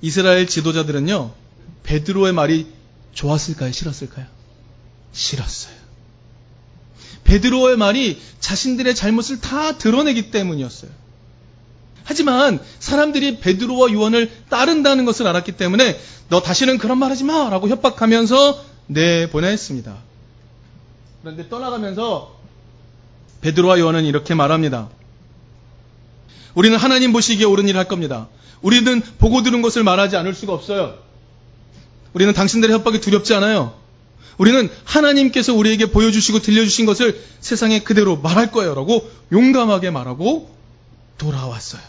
이스라엘 0.00 0.46
지도자들은요, 0.46 1.32
베드로의 1.82 2.32
말이 2.32 2.66
좋았을까요? 3.12 3.72
싫었을까요? 3.72 4.26
싫었어요. 5.12 5.74
베드로의 7.24 7.76
말이 7.76 8.20
자신들의 8.40 8.94
잘못을 8.94 9.40
다 9.40 9.76
드러내기 9.76 10.30
때문이었어요. 10.30 10.90
하지만 12.04 12.58
사람들이 12.78 13.38
베드로와 13.40 13.92
요한을 13.92 14.30
따른다는 14.48 15.04
것을 15.04 15.26
알았기 15.26 15.52
때문에 15.52 16.00
너 16.30 16.40
다시는 16.40 16.78
그런 16.78 16.98
말 16.98 17.10
하지 17.10 17.24
마! 17.24 17.50
라고 17.50 17.68
협박하면서 17.68 18.64
내보냈습니다. 18.86 19.96
그런데 21.20 21.48
떠나가면서 21.50 22.38
베드로와 23.42 23.78
요한은 23.78 24.04
이렇게 24.04 24.34
말합니다. 24.34 24.88
우리는 26.58 26.76
하나님 26.76 27.12
보시기에 27.12 27.46
옳은 27.46 27.68
일을 27.68 27.78
할 27.78 27.86
겁니다. 27.86 28.26
우리는 28.62 29.00
보고 29.18 29.44
들은 29.44 29.62
것을 29.62 29.84
말하지 29.84 30.16
않을 30.16 30.34
수가 30.34 30.54
없어요. 30.54 30.98
우리는 32.14 32.32
당신들의 32.32 32.74
협박이 32.74 33.00
두렵지 33.00 33.32
않아요. 33.34 33.74
우리는 34.38 34.68
하나님께서 34.82 35.54
우리에게 35.54 35.92
보여주시고 35.92 36.40
들려주신 36.40 36.84
것을 36.84 37.22
세상에 37.38 37.78
그대로 37.84 38.16
말할 38.16 38.50
거예요. 38.50 38.74
라고 38.74 39.08
용감하게 39.30 39.90
말하고 39.90 40.50
돌아왔어요. 41.16 41.82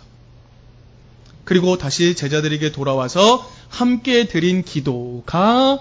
그리고 1.46 1.80
다시 1.80 2.14
제자들에게 2.14 2.72
돌아와서 2.72 3.50
함께 3.70 4.28
드린 4.28 4.62
기도가 4.64 5.80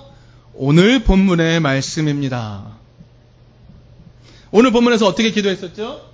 오늘 0.54 1.04
본문의 1.04 1.60
말씀입니다. 1.60 2.78
오늘 4.50 4.72
본문에서 4.72 5.06
어떻게 5.06 5.30
기도했었죠? 5.30 6.08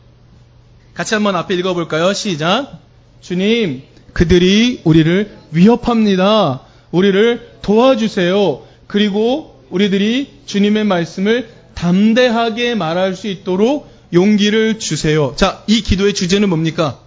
같이 0.94 1.14
한번 1.14 1.34
앞에 1.36 1.54
읽어볼까요? 1.56 2.12
시작. 2.12 2.78
주님, 3.20 3.82
그들이 4.12 4.80
우리를 4.84 5.36
위협합니다. 5.50 6.60
우리를 6.92 7.58
도와주세요. 7.62 8.62
그리고 8.86 9.60
우리들이 9.70 10.42
주님의 10.46 10.84
말씀을 10.84 11.50
담대하게 11.74 12.76
말할 12.76 13.16
수 13.16 13.26
있도록 13.26 13.92
용기를 14.12 14.78
주세요. 14.78 15.34
자, 15.36 15.64
이 15.66 15.80
기도의 15.80 16.14
주제는 16.14 16.48
뭡니까? 16.48 17.00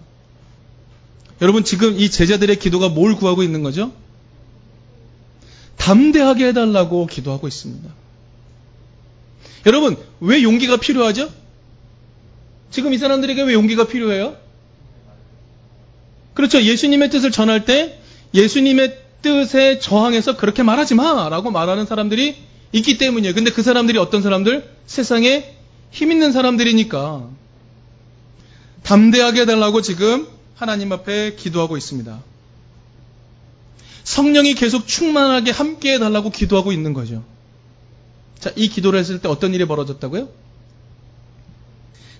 여러분, 1.41 1.63
지금 1.63 1.97
이 1.97 2.09
제자들의 2.09 2.57
기도가 2.59 2.89
뭘 2.89 3.15
구하고 3.15 3.43
있는 3.43 3.63
거죠? 3.63 3.93
담대하게 5.77 6.47
해달라고 6.47 7.05
기도하고 7.05 7.47
있습니다. 7.47 7.89
여러분, 9.65 9.95
왜 10.19 10.43
용기가 10.43 10.75
필요하죠? 10.75 11.29
지금 12.71 12.93
이 12.93 12.97
사람들에게 12.97 13.43
왜 13.43 13.53
용기가 13.53 13.87
필요해요? 13.87 14.35
그렇죠. 16.33 16.61
예수님의 16.61 17.09
뜻을 17.09 17.31
전할 17.31 17.65
때 17.65 17.99
예수님의 18.33 18.97
뜻에 19.21 19.79
저항해서 19.79 20.37
그렇게 20.37 20.63
말하지 20.63 20.95
마! 20.95 21.29
라고 21.29 21.49
말하는 21.49 21.85
사람들이 21.85 22.35
있기 22.73 22.97
때문이에요. 22.97 23.33
근데 23.33 23.51
그 23.51 23.63
사람들이 23.63 23.97
어떤 23.97 24.21
사람들? 24.21 24.69
세상에 24.85 25.55
힘 25.91 26.11
있는 26.11 26.31
사람들이니까. 26.31 27.29
담대하게 28.83 29.41
해달라고 29.41 29.81
지금 29.81 30.27
하나님 30.55 30.91
앞에 30.91 31.35
기도하고 31.35 31.77
있습니다. 31.77 32.21
성령이 34.03 34.53
계속 34.53 34.87
충만하게 34.87 35.51
함께 35.51 35.95
해달라고 35.95 36.29
기도하고 36.29 36.71
있는 36.71 36.93
거죠. 36.93 37.23
자, 38.39 38.51
이 38.55 38.69
기도를 38.69 38.99
했을 38.99 39.19
때 39.19 39.27
어떤 39.27 39.53
일이 39.53 39.65
벌어졌다고요? 39.65 40.29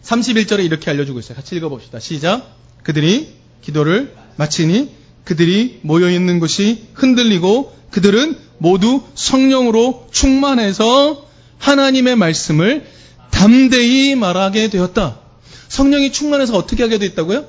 31절에 0.08 0.64
이렇게 0.64 0.90
알려주고 0.90 1.20
있어요. 1.20 1.36
같이 1.36 1.56
읽어봅시다. 1.56 2.00
시작. 2.00 2.56
그들이 2.84 3.34
기도를 3.62 4.16
마치니 4.38 4.92
그들이 5.26 5.80
모여있는 5.82 6.40
곳이 6.40 6.88
흔들리고 6.94 7.76
그들은 7.92 8.38
모두 8.58 9.04
성령으로 9.16 10.08
충만해서 10.12 11.26
하나님의 11.60 12.16
말씀을 12.16 12.88
담대히 13.32 14.16
말하게 14.16 14.70
되었다. 14.70 15.20
성령이 15.68 16.14
충만해서 16.14 16.56
어떻게 16.56 16.84
하게 16.84 16.98
되었다고요? 16.98 17.46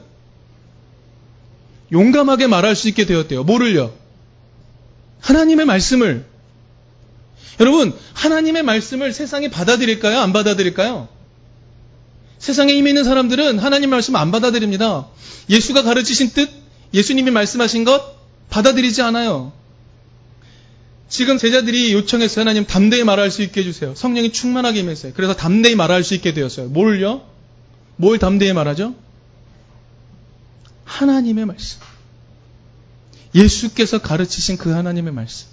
용감하게 1.92 2.48
말할 2.48 2.74
수 2.74 2.88
있게 2.88 3.06
되었대요. 3.06 3.44
뭐를요? 3.44 3.94
하나님의 5.20 5.64
말씀을. 5.66 6.26
여러분, 7.60 7.94
하나님의 8.14 8.64
말씀을 8.64 9.12
세상이 9.12 9.50
받아들일까요? 9.50 10.18
안 10.18 10.32
받아들일까요? 10.32 11.17
세상에 12.38 12.74
힘 12.74 12.86
있는 12.86 13.04
사람들은 13.04 13.58
하나님 13.58 13.90
말씀 13.90 14.16
안 14.16 14.30
받아들입니다. 14.30 15.06
예수가 15.50 15.82
가르치신 15.82 16.30
뜻, 16.30 16.50
예수님이 16.94 17.30
말씀하신 17.30 17.84
것 17.84 18.16
받아들이지 18.50 19.02
않아요. 19.02 19.52
지금 21.08 21.38
제자들이 21.38 21.92
요청했어요. 21.94 22.42
하나님 22.42 22.66
담대히 22.66 23.02
말할 23.02 23.30
수 23.30 23.42
있게 23.42 23.60
해주세요. 23.60 23.94
성령이 23.94 24.32
충만하게 24.32 24.80
임했어요. 24.80 25.12
그래서 25.14 25.34
담대히 25.34 25.74
말할 25.74 26.04
수 26.04 26.14
있게 26.14 26.34
되었어요. 26.34 26.68
뭘요? 26.68 27.22
뭘 27.96 28.18
담대히 28.18 28.52
말하죠? 28.52 28.94
하나님의 30.84 31.46
말씀. 31.46 31.80
예수께서 33.34 33.98
가르치신 33.98 34.58
그 34.58 34.70
하나님의 34.70 35.12
말씀. 35.12 35.46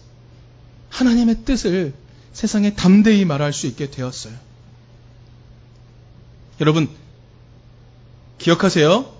하나님의 0.89 1.37
뜻을 1.45 1.93
세상에 2.33 2.73
담대히 2.73 3.25
말할 3.25 3.53
수 3.53 3.67
있게 3.67 3.89
되었어요. 3.89 4.33
여러분, 6.61 6.87
기억하세요? 8.37 9.13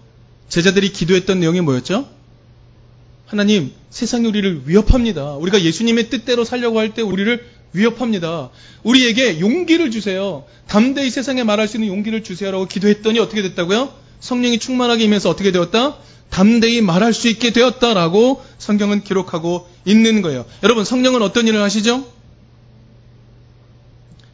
제자들이 0.50 0.92
기도했던 0.92 1.40
내용이 1.40 1.62
뭐였죠? 1.62 2.08
하나님, 3.26 3.74
세상이 3.90 4.28
우리를 4.28 4.64
위협합니다. 4.66 5.36
우리가 5.36 5.62
예수님의 5.62 6.10
뜻대로 6.10 6.46
살려고 6.46 6.80
할 6.80 6.94
때 6.94 7.02
우리를 7.02 7.46
위협합니다. 7.74 8.52
우리에게 8.84 9.40
용기를 9.40 9.92
주세요. 9.92 10.46
담대히 10.68 11.10
세상에 11.10 11.44
말할 11.44 11.68
수 11.68 11.78
있는 11.78 11.90
용기를 11.90 12.24
주세요라고 12.24 12.68
기도했더니 12.68 13.20
어떻게 13.20 13.42
됐다고요? 13.42 13.94
성령이 14.22 14.60
충만하게 14.60 15.04
임해서 15.04 15.30
어떻게 15.30 15.52
되었다? 15.52 15.98
담대히 16.30 16.82
말할 16.82 17.14
수 17.14 17.28
있게 17.28 17.52
되었다라고 17.52 18.44
성경은 18.60 19.04
기록하고 19.04 19.68
있는 19.84 20.22
거예요. 20.22 20.46
여러분, 20.64 20.86
성령은 20.86 21.22
어떤 21.22 21.48
일을 21.48 21.62
하시죠? 21.62 22.06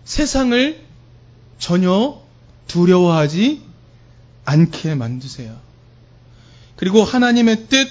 세상을 0.05 0.79
전혀 1.57 2.21
두려워하지 2.67 3.61
않게 4.45 4.95
만드세요. 4.95 5.55
그리고 6.75 7.03
하나님의 7.03 7.67
뜻, 7.67 7.89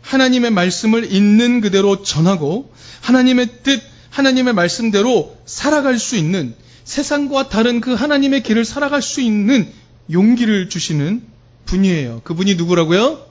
하나님의 0.00 0.50
말씀을 0.50 1.12
있는 1.12 1.60
그대로 1.60 2.02
전하고 2.02 2.72
하나님의 3.00 3.62
뜻, 3.62 3.82
하나님의 4.10 4.54
말씀대로 4.54 5.36
살아갈 5.44 5.98
수 5.98 6.16
있는 6.16 6.54
세상과 6.84 7.48
다른 7.48 7.80
그 7.80 7.94
하나님의 7.94 8.42
길을 8.42 8.64
살아갈 8.64 9.02
수 9.02 9.20
있는 9.20 9.72
용기를 10.12 10.68
주시는 10.68 11.22
분이에요. 11.64 12.20
그분이 12.24 12.54
누구라고요? 12.56 13.26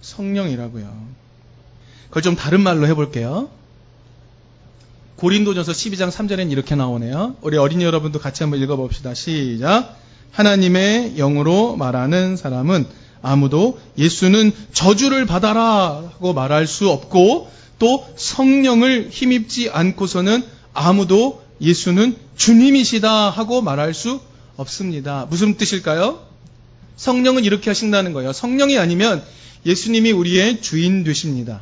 성령이라고요. 0.00 1.08
그걸 2.08 2.22
좀 2.22 2.36
다른 2.36 2.60
말로 2.60 2.86
해볼게요. 2.86 3.48
고린도전서 5.22 5.70
12장 5.70 6.10
3절엔 6.10 6.50
이렇게 6.50 6.74
나오네요. 6.74 7.36
우리 7.42 7.56
어린이 7.56 7.84
여러분도 7.84 8.18
같이 8.18 8.42
한번 8.42 8.60
읽어봅시다. 8.60 9.14
시작. 9.14 9.96
하나님의 10.32 11.14
영으로 11.14 11.76
말하는 11.76 12.36
사람은 12.36 12.86
아무도 13.22 13.78
예수는 13.96 14.50
저주를 14.72 15.26
받아라 15.26 16.02
하고 16.12 16.32
말할 16.32 16.66
수 16.66 16.90
없고 16.90 17.48
또 17.78 18.04
성령을 18.16 19.10
힘입지 19.12 19.70
않고서는 19.70 20.42
아무도 20.74 21.40
예수는 21.60 22.16
주님이시다 22.36 23.30
하고 23.30 23.62
말할 23.62 23.94
수 23.94 24.18
없습니다. 24.56 25.28
무슨 25.30 25.56
뜻일까요? 25.56 26.20
성령은 26.96 27.44
이렇게 27.44 27.70
하신다는 27.70 28.12
거예요. 28.12 28.32
성령이 28.32 28.76
아니면 28.76 29.22
예수님이 29.66 30.10
우리의 30.10 30.62
주인 30.62 31.04
되십니다. 31.04 31.60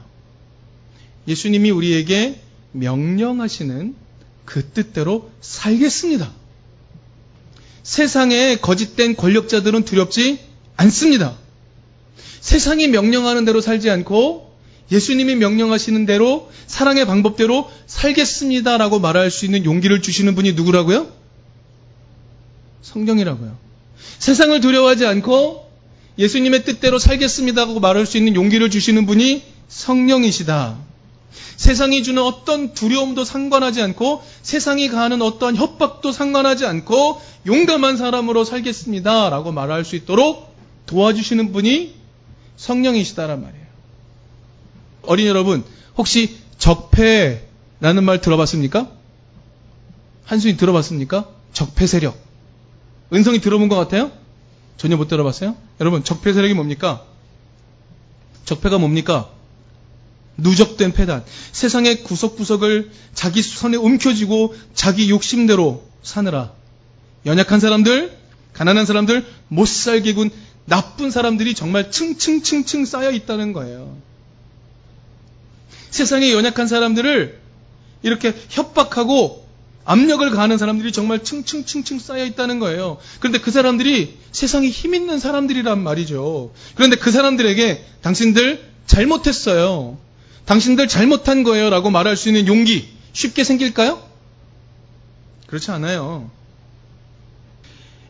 예수님이 1.28 1.70
우리에게 1.70 2.40
명령하시는 2.72 3.94
그 4.44 4.66
뜻대로 4.70 5.30
살겠습니다. 5.40 6.30
세상의 7.82 8.60
거짓된 8.60 9.16
권력자들은 9.16 9.84
두렵지 9.84 10.38
않습니다. 10.76 11.36
세상이 12.40 12.88
명령하는 12.88 13.44
대로 13.44 13.60
살지 13.60 13.90
않고 13.90 14.50
예수님이 14.90 15.36
명령하시는 15.36 16.06
대로 16.06 16.50
사랑의 16.66 17.06
방법대로 17.06 17.70
살겠습니다라고 17.86 18.98
말할 18.98 19.30
수 19.30 19.44
있는 19.44 19.64
용기를 19.64 20.02
주시는 20.02 20.34
분이 20.34 20.54
누구라고요? 20.54 21.08
성경이라고요. 22.82 23.56
세상을 24.18 24.60
두려워하지 24.60 25.06
않고 25.06 25.70
예수님의 26.18 26.64
뜻대로 26.64 26.98
살겠습니다라고 26.98 27.80
말할 27.80 28.04
수 28.04 28.16
있는 28.18 28.34
용기를 28.34 28.70
주시는 28.70 29.06
분이 29.06 29.44
성령이시다. 29.68 30.89
세상이 31.56 32.02
주는 32.02 32.22
어떤 32.22 32.74
두려움도 32.74 33.24
상관하지 33.24 33.82
않고 33.82 34.22
세상이 34.42 34.88
가하는 34.88 35.22
어떠한 35.22 35.56
협박도 35.56 36.12
상관하지 36.12 36.66
않고 36.66 37.20
용감한 37.46 37.96
사람으로 37.96 38.44
살겠습니다 38.44 39.30
라고 39.30 39.52
말할 39.52 39.84
수 39.84 39.96
있도록 39.96 40.54
도와주시는 40.86 41.52
분이 41.52 41.94
성령이시다란 42.56 43.42
말이에요. 43.42 43.66
어린 45.02 45.26
여러분, 45.26 45.64
혹시 45.96 46.36
적폐라는 46.58 48.04
말 48.04 48.20
들어봤습니까? 48.20 48.90
한순이 50.24 50.56
들어봤습니까? 50.56 51.28
적폐 51.52 51.86
세력. 51.86 52.16
은성이 53.12 53.40
들어본 53.40 53.68
것 53.68 53.76
같아요? 53.76 54.12
전혀 54.76 54.96
못 54.96 55.08
들어봤어요? 55.08 55.56
여러분, 55.80 56.04
적폐 56.04 56.32
세력이 56.32 56.54
뭡니까? 56.54 57.04
적폐가 58.44 58.78
뭡니까? 58.78 59.30
누적된 60.40 60.92
패단. 60.92 61.24
세상의 61.52 62.02
구석구석을 62.02 62.90
자기 63.14 63.42
손에 63.42 63.76
움켜쥐고 63.76 64.54
자기 64.74 65.10
욕심대로 65.10 65.84
사느라. 66.02 66.52
연약한 67.26 67.60
사람들, 67.60 68.16
가난한 68.52 68.86
사람들, 68.86 69.24
못 69.48 69.68
살게 69.68 70.14
군 70.14 70.30
나쁜 70.64 71.10
사람들이 71.10 71.54
정말 71.54 71.90
층층층층 71.90 72.84
쌓여 72.84 73.10
있다는 73.10 73.52
거예요. 73.52 73.96
세상의 75.90 76.32
연약한 76.32 76.68
사람들을 76.68 77.38
이렇게 78.02 78.34
협박하고 78.48 79.44
압력을 79.84 80.28
가하는 80.30 80.56
사람들이 80.56 80.92
정말 80.92 81.24
층층층층 81.24 81.98
쌓여 81.98 82.24
있다는 82.24 82.60
거예요. 82.60 82.98
그런데 83.18 83.38
그 83.40 83.50
사람들이 83.50 84.18
세상에 84.30 84.68
힘 84.68 84.94
있는 84.94 85.18
사람들이란 85.18 85.82
말이죠. 85.82 86.52
그런데 86.74 86.96
그 86.96 87.10
사람들에게 87.10 87.84
당신들 88.02 88.62
잘못했어요. 88.86 89.98
당신들 90.44 90.88
잘못한 90.88 91.42
거예요. 91.42 91.70
라고 91.70 91.90
말할 91.90 92.16
수 92.16 92.28
있는 92.28 92.46
용기 92.46 92.88
쉽게 93.12 93.44
생길까요? 93.44 94.02
그렇지 95.46 95.70
않아요. 95.70 96.30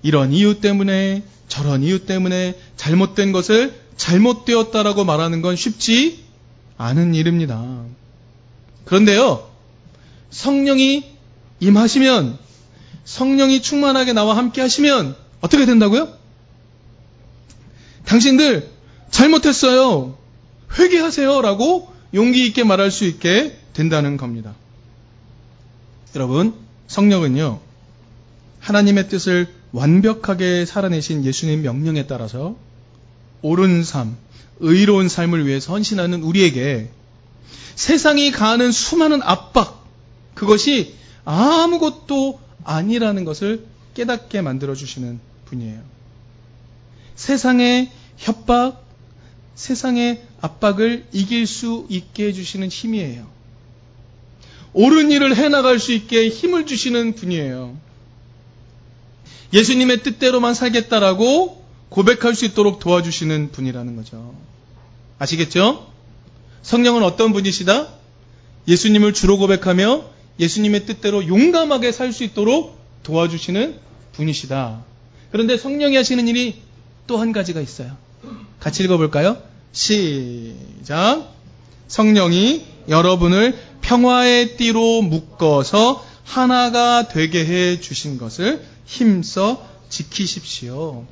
이런 0.02 0.32
이유 0.32 0.60
때문에 0.60 1.22
저런 1.48 1.82
이유 1.82 2.06
때문에 2.06 2.56
잘못된 2.76 3.32
것을 3.32 3.78
잘못되었다라고 3.96 5.04
말하는 5.04 5.42
건 5.42 5.56
쉽지 5.56 6.24
않은 6.78 7.14
일입니다. 7.14 7.84
그런데요, 8.86 9.50
성령이 10.30 11.04
임하시면, 11.60 12.38
성령이 13.04 13.60
충만하게 13.60 14.12
나와 14.12 14.36
함께 14.36 14.60
하시면 14.60 15.16
어떻게 15.40 15.66
된다고요? 15.66 16.08
당신들 18.06 18.70
잘못했어요. 19.10 20.16
회개하세요. 20.78 21.42
라고 21.42 21.89
용기 22.14 22.46
있게 22.46 22.64
말할 22.64 22.90
수 22.90 23.04
있게 23.04 23.58
된다는 23.72 24.16
겁니다. 24.16 24.54
여러분, 26.14 26.54
성령은요, 26.88 27.60
하나님의 28.60 29.08
뜻을 29.08 29.48
완벽하게 29.72 30.66
살아내신 30.66 31.24
예수님 31.24 31.62
명령에 31.62 32.06
따라서 32.06 32.56
옳은 33.42 33.84
삶, 33.84 34.16
의로운 34.58 35.08
삶을 35.08 35.46
위해서 35.46 35.72
헌신하는 35.72 36.22
우리에게 36.22 36.90
세상이 37.76 38.32
가하는 38.32 38.72
수많은 38.72 39.22
압박, 39.22 39.86
그것이 40.34 40.94
아무것도 41.24 42.40
아니라는 42.64 43.24
것을 43.24 43.64
깨닫게 43.94 44.42
만들어주시는 44.42 45.20
분이에요. 45.46 45.80
세상의 47.14 47.90
협박, 48.16 48.84
세상의 49.60 50.22
압박을 50.40 51.04
이길 51.12 51.46
수 51.46 51.86
있게 51.90 52.28
해주시는 52.28 52.68
힘이에요. 52.68 53.26
옳은 54.72 55.10
일을 55.10 55.36
해나갈 55.36 55.78
수 55.78 55.92
있게 55.92 56.30
힘을 56.30 56.64
주시는 56.64 57.14
분이에요. 57.14 57.76
예수님의 59.52 60.02
뜻대로만 60.02 60.54
살겠다라고 60.54 61.62
고백할 61.90 62.34
수 62.34 62.46
있도록 62.46 62.78
도와주시는 62.78 63.50
분이라는 63.52 63.96
거죠. 63.96 64.34
아시겠죠? 65.18 65.92
성령은 66.62 67.02
어떤 67.02 67.34
분이시다? 67.34 67.88
예수님을 68.66 69.12
주로 69.12 69.36
고백하며 69.36 70.08
예수님의 70.38 70.86
뜻대로 70.86 71.26
용감하게 71.28 71.92
살 71.92 72.12
수 72.14 72.24
있도록 72.24 72.78
도와주시는 73.02 73.78
분이시다. 74.14 74.82
그런데 75.32 75.58
성령이 75.58 75.96
하시는 75.96 76.26
일이 76.28 76.62
또 77.06 77.18
한 77.18 77.32
가지가 77.32 77.60
있어요. 77.60 77.94
같이 78.58 78.84
읽어볼까요? 78.84 79.49
시작. 79.72 81.34
성령이 81.88 82.64
여러분을 82.88 83.58
평화의 83.80 84.56
띠로 84.56 85.02
묶어서 85.02 86.04
하나가 86.24 87.08
되게 87.08 87.44
해 87.44 87.80
주신 87.80 88.18
것을 88.18 88.64
힘써 88.84 89.66
지키십시오. 89.88 91.04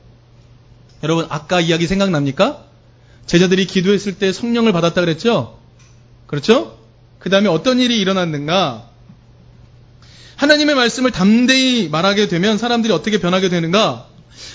여러분, 1.02 1.26
아까 1.28 1.60
이야기 1.60 1.86
생각납니까? 1.86 2.64
제자들이 3.26 3.66
기도했을 3.66 4.18
때 4.18 4.32
성령을 4.32 4.72
받았다 4.72 5.00
그랬죠? 5.00 5.58
그렇죠? 6.26 6.78
그 7.18 7.30
다음에 7.30 7.48
어떤 7.48 7.78
일이 7.78 8.00
일어났는가? 8.00 8.88
하나님의 10.36 10.74
말씀을 10.76 11.10
담대히 11.10 11.88
말하게 11.88 12.28
되면 12.28 12.58
사람들이 12.58 12.92
어떻게 12.92 13.18
변하게 13.18 13.48
되는가? 13.48 14.06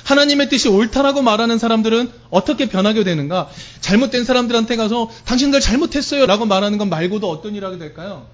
하나님의 0.04 0.50
뜻이 0.50 0.67
옳다라고 0.69 1.22
말하는 1.22 1.58
사람들은 1.58 2.12
어떻게 2.30 2.67
변하게 2.69 3.04
되는가? 3.04 3.50
잘못된 3.82 4.26
사람들한테 4.26 4.76
가서 4.76 5.10
당신들 5.26 5.60
잘못했어요 5.60 6.26
라고 6.26 6.46
말하는 6.46 6.78
건 6.78 6.89
말고도 6.89 7.30
어떤 7.30 7.56
일 7.56 7.65
하게 7.65 7.78
될까요? 7.78 8.28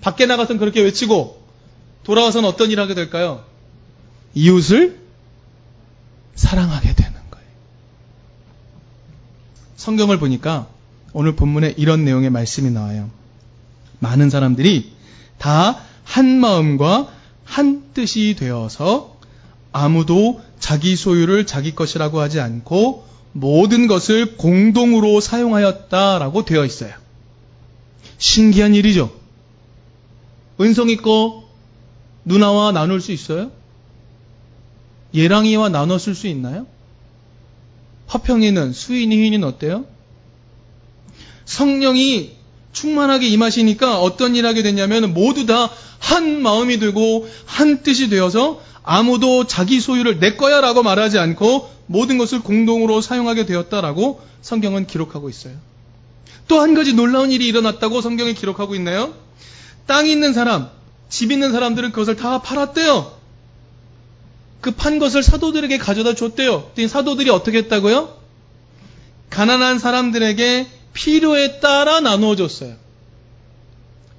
밖에 0.00 0.26
나가서는 0.26 0.58
그렇게 0.58 0.82
외치고 0.82 1.42
돌아와서는 2.04 2.48
어떤 2.48 2.70
일 2.70 2.80
하게 2.80 2.94
될까요? 2.94 3.44
이웃을 4.34 5.00
사랑하게 6.34 6.94
되는 6.94 7.12
거예요. 7.30 7.46
성경을 9.76 10.18
보니까 10.18 10.66
오늘 11.12 11.36
본문에 11.36 11.74
이런 11.76 12.04
내용의 12.04 12.30
말씀이 12.30 12.70
나와요. 12.70 13.10
많은 14.00 14.30
사람들이 14.30 14.92
다 15.38 15.84
한 16.04 16.38
마음과 16.38 17.08
한 17.44 17.82
뜻이 17.92 18.36
되어서 18.38 19.13
아무도 19.74 20.40
자기 20.60 20.94
소유를 20.94 21.46
자기 21.46 21.74
것이라고 21.74 22.20
하지 22.20 22.38
않고 22.38 23.04
모든 23.32 23.88
것을 23.88 24.36
공동으로 24.36 25.20
사용하였다라고 25.20 26.44
되어 26.44 26.64
있어요. 26.64 26.94
신기한 28.18 28.76
일이죠. 28.76 29.12
은성이 30.60 30.96
거 30.96 31.42
누나와 32.24 32.70
나눌 32.70 33.00
수 33.00 33.10
있어요? 33.10 33.50
예랑이와 35.12 35.70
나눴을 35.70 36.14
수 36.14 36.28
있나요? 36.28 36.68
화평이는 38.06 38.72
수인이 38.72 39.24
희는 39.24 39.42
어때요? 39.42 39.86
성령이 41.46 42.36
충만하게 42.72 43.26
임하시니까 43.28 44.00
어떤 44.00 44.36
일 44.36 44.46
하게 44.46 44.62
됐냐면 44.62 45.12
모두 45.12 45.46
다 45.46 45.68
한 46.04 46.42
마음이 46.42 46.78
되고 46.78 47.26
한 47.46 47.82
뜻이 47.82 48.10
되어서 48.10 48.60
아무도 48.84 49.46
자기 49.46 49.80
소유를 49.80 50.20
내 50.20 50.36
거야 50.36 50.60
라고 50.60 50.82
말하지 50.82 51.18
않고 51.18 51.70
모든 51.86 52.18
것을 52.18 52.40
공동으로 52.40 53.00
사용하게 53.00 53.46
되었다라고 53.46 54.20
성경은 54.42 54.86
기록하고 54.86 55.28
있어요. 55.30 55.54
또 56.46 56.60
한 56.60 56.74
가지 56.74 56.92
놀라운 56.92 57.30
일이 57.32 57.46
일어났다고 57.46 58.02
성경에 58.02 58.34
기록하고 58.34 58.74
있나요? 58.74 59.14
땅 59.86 60.06
있는 60.06 60.34
사람, 60.34 60.68
집 61.08 61.32
있는 61.32 61.52
사람들은 61.52 61.90
그것을 61.92 62.16
다 62.16 62.42
팔았대요. 62.42 63.12
그 64.60 64.70
판 64.70 64.98
것을 64.98 65.22
사도들에게 65.22 65.76
가져다 65.78 66.14
줬대요. 66.14 66.70
사도들이 66.88 67.30
어떻게 67.30 67.58
했다고요? 67.58 68.16
가난한 69.30 69.78
사람들에게 69.78 70.66
필요에 70.92 71.60
따라 71.60 72.00
나누어 72.00 72.36
줬어요. 72.36 72.76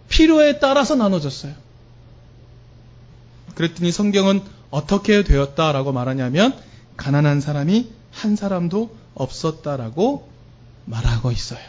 필요에 0.10 0.60
따라서 0.60 0.96
나눠줬어요. 0.96 1.54
그랬더니 3.56 3.92
성경은 3.92 4.42
어떻게 4.70 5.24
되었다라고 5.24 5.92
말하냐면 5.92 6.58
가난한 6.98 7.42
사람이 7.42 7.90
한 8.12 8.36
사람도 8.36 8.96
없었다라고 9.14 10.30
말하고 10.86 11.32
있어요. 11.32 11.60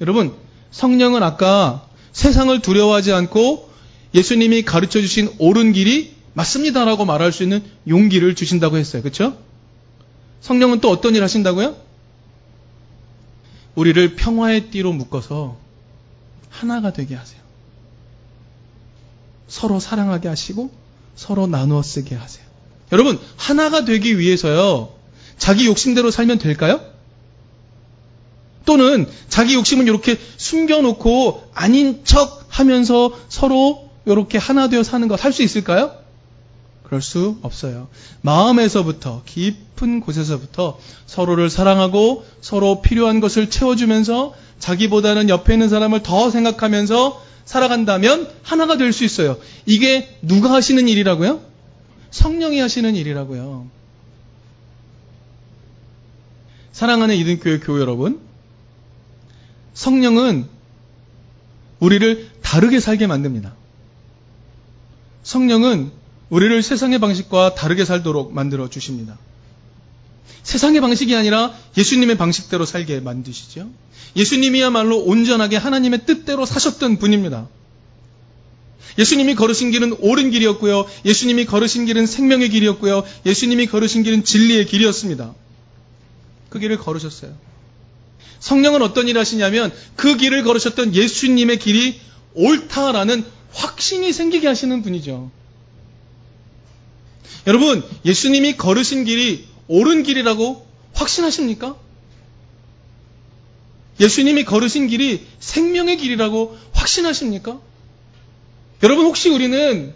여러분, 0.00 0.34
성령은 0.70 1.22
아까 1.22 1.86
세상을 2.12 2.60
두려워하지 2.60 3.12
않고 3.12 3.70
예수님이 4.14 4.62
가르쳐 4.62 5.00
주신 5.00 5.34
옳은 5.38 5.72
길이 5.72 6.14
맞습니다라고 6.34 7.04
말할 7.04 7.32
수 7.32 7.42
있는 7.42 7.62
용기를 7.88 8.34
주신다고 8.34 8.76
했어요. 8.76 9.02
그렇죠? 9.02 9.36
성령은 10.40 10.80
또 10.80 10.90
어떤 10.90 11.14
일 11.14 11.22
하신다고요? 11.22 11.76
우리를 13.74 14.16
평화의 14.16 14.70
띠로 14.70 14.92
묶어서 14.92 15.56
하나가 16.50 16.92
되게 16.92 17.14
하세요. 17.14 17.40
서로 19.48 19.80
사랑하게 19.80 20.28
하시고 20.28 20.70
서로 21.14 21.46
나누어 21.46 21.82
쓰게 21.82 22.14
하세요. 22.14 22.44
여러분, 22.92 23.18
하나가 23.36 23.84
되기 23.84 24.18
위해서요. 24.18 24.90
자기 25.38 25.66
욕심대로 25.66 26.10
살면 26.10 26.38
될까요? 26.38 26.80
또는 28.64 29.08
자기 29.28 29.54
욕심은 29.54 29.86
이렇게 29.86 30.18
숨겨놓고 30.36 31.50
아닌 31.54 32.02
척 32.04 32.44
하면서 32.48 33.12
서로 33.28 33.90
이렇게 34.04 34.38
하나 34.38 34.68
되어 34.68 34.82
사는 34.82 35.06
것할수 35.08 35.42
있을까요? 35.42 35.92
그럴 36.84 37.00
수 37.00 37.38
없어요. 37.42 37.88
마음에서부터 38.20 39.22
깊은 39.24 40.00
곳에서부터 40.00 40.78
서로를 41.06 41.48
사랑하고 41.48 42.24
서로 42.40 42.82
필요한 42.82 43.20
것을 43.20 43.48
채워주면서 43.48 44.34
자기보다는 44.58 45.28
옆에 45.28 45.54
있는 45.54 45.68
사람을 45.68 46.02
더 46.02 46.30
생각하면서 46.30 47.22
살아간다면 47.44 48.30
하나가 48.42 48.76
될 48.76 48.92
수 48.92 49.04
있어요. 49.04 49.38
이게 49.66 50.18
누가 50.22 50.52
하시는 50.52 50.86
일이라고요? 50.86 51.40
성령이 52.10 52.58
하시는 52.60 52.94
일이라고요. 52.94 53.68
사랑하는 56.72 57.16
이등교회 57.16 57.58
교회 57.60 57.80
여러분, 57.80 58.20
성령은 59.74 60.46
우리를 61.80 62.30
다르게 62.42 62.80
살게 62.80 63.06
만듭니다. 63.06 63.54
성령은 65.22 65.90
우리를 66.30 66.62
세상의 66.62 66.98
방식과 66.98 67.54
다르게 67.54 67.84
살도록 67.84 68.32
만들어 68.32 68.68
주십니다. 68.68 69.18
세상의 70.42 70.80
방식이 70.80 71.14
아니라 71.14 71.54
예수님의 71.76 72.18
방식대로 72.18 72.64
살게 72.64 73.00
만드시죠. 73.00 73.70
예수님이야말로 74.16 74.98
온전하게 74.98 75.56
하나님의 75.56 76.04
뜻대로 76.06 76.44
사셨던 76.44 76.98
분입니다. 76.98 77.48
예수님이 78.98 79.34
걸으신 79.34 79.70
길은 79.70 79.96
옳은 80.00 80.30
길이었고요. 80.30 80.86
예수님이 81.06 81.46
걸으신 81.46 81.86
길은 81.86 82.06
생명의 82.06 82.50
길이었고요. 82.50 83.04
예수님이 83.24 83.66
걸으신 83.66 84.02
길은 84.02 84.24
진리의 84.24 84.66
길이었습니다. 84.66 85.34
그 86.50 86.58
길을 86.58 86.76
걸으셨어요. 86.78 87.34
성령은 88.40 88.82
어떤 88.82 89.08
일을 89.08 89.20
하시냐면 89.20 89.72
그 89.96 90.16
길을 90.16 90.42
걸으셨던 90.42 90.94
예수님의 90.94 91.58
길이 91.58 92.00
옳다라는 92.34 93.24
확신이 93.52 94.12
생기게 94.12 94.46
하시는 94.48 94.82
분이죠. 94.82 95.30
여러분, 97.46 97.82
예수님이 98.04 98.56
걸으신 98.56 99.04
길이 99.04 99.46
옳은 99.72 100.02
길이라고 100.02 100.66
확신하십니까? 100.92 101.76
예수님이 104.00 104.44
걸으신 104.44 104.86
길이 104.88 105.26
생명의 105.40 105.96
길이라고 105.96 106.58
확신하십니까? 106.72 107.58
여러분, 108.82 109.06
혹시 109.06 109.30
우리는 109.30 109.94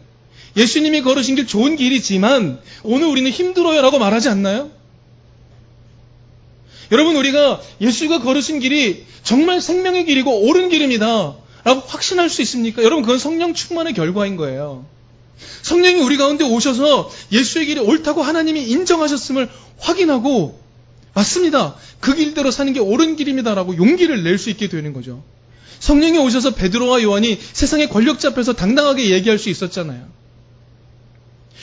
예수님이 0.56 1.02
걸으신 1.02 1.34
길 1.34 1.46
좋은 1.46 1.76
길이지만 1.76 2.58
오늘 2.84 3.08
우리는 3.08 3.30
힘들어요 3.30 3.82
라고 3.82 3.98
말하지 3.98 4.30
않나요? 4.30 4.70
여러분, 6.90 7.16
우리가 7.16 7.60
예수가 7.80 8.20
걸으신 8.20 8.60
길이 8.60 9.04
정말 9.22 9.60
생명의 9.60 10.06
길이고 10.06 10.48
옳은 10.48 10.70
길입니다. 10.70 11.36
라고 11.64 11.80
확신할 11.80 12.30
수 12.30 12.40
있습니까? 12.42 12.82
여러분, 12.82 13.02
그건 13.02 13.18
성령 13.18 13.52
충만의 13.52 13.92
결과인 13.92 14.36
거예요. 14.36 14.86
성령이 15.62 16.00
우리 16.00 16.16
가운데 16.16 16.44
오셔서 16.44 17.10
예수의 17.32 17.66
길이 17.66 17.80
옳다고 17.80 18.22
하나님이 18.22 18.64
인정하셨음을 18.70 19.48
확인하고 19.78 20.60
맞습니다. 21.14 21.76
그 22.00 22.14
길대로 22.14 22.50
사는 22.50 22.72
게 22.72 22.80
옳은 22.80 23.16
길입니다라고 23.16 23.76
용기를 23.76 24.22
낼 24.22 24.38
수 24.38 24.50
있게 24.50 24.68
되는 24.68 24.92
거죠. 24.92 25.22
성령이 25.80 26.18
오셔서 26.18 26.54
베드로와 26.54 27.02
요한이 27.02 27.38
세상의 27.52 27.88
권력자 27.90 28.28
앞에서 28.28 28.54
당당하게 28.54 29.10
얘기할 29.10 29.38
수 29.38 29.48
있었잖아요. 29.50 30.06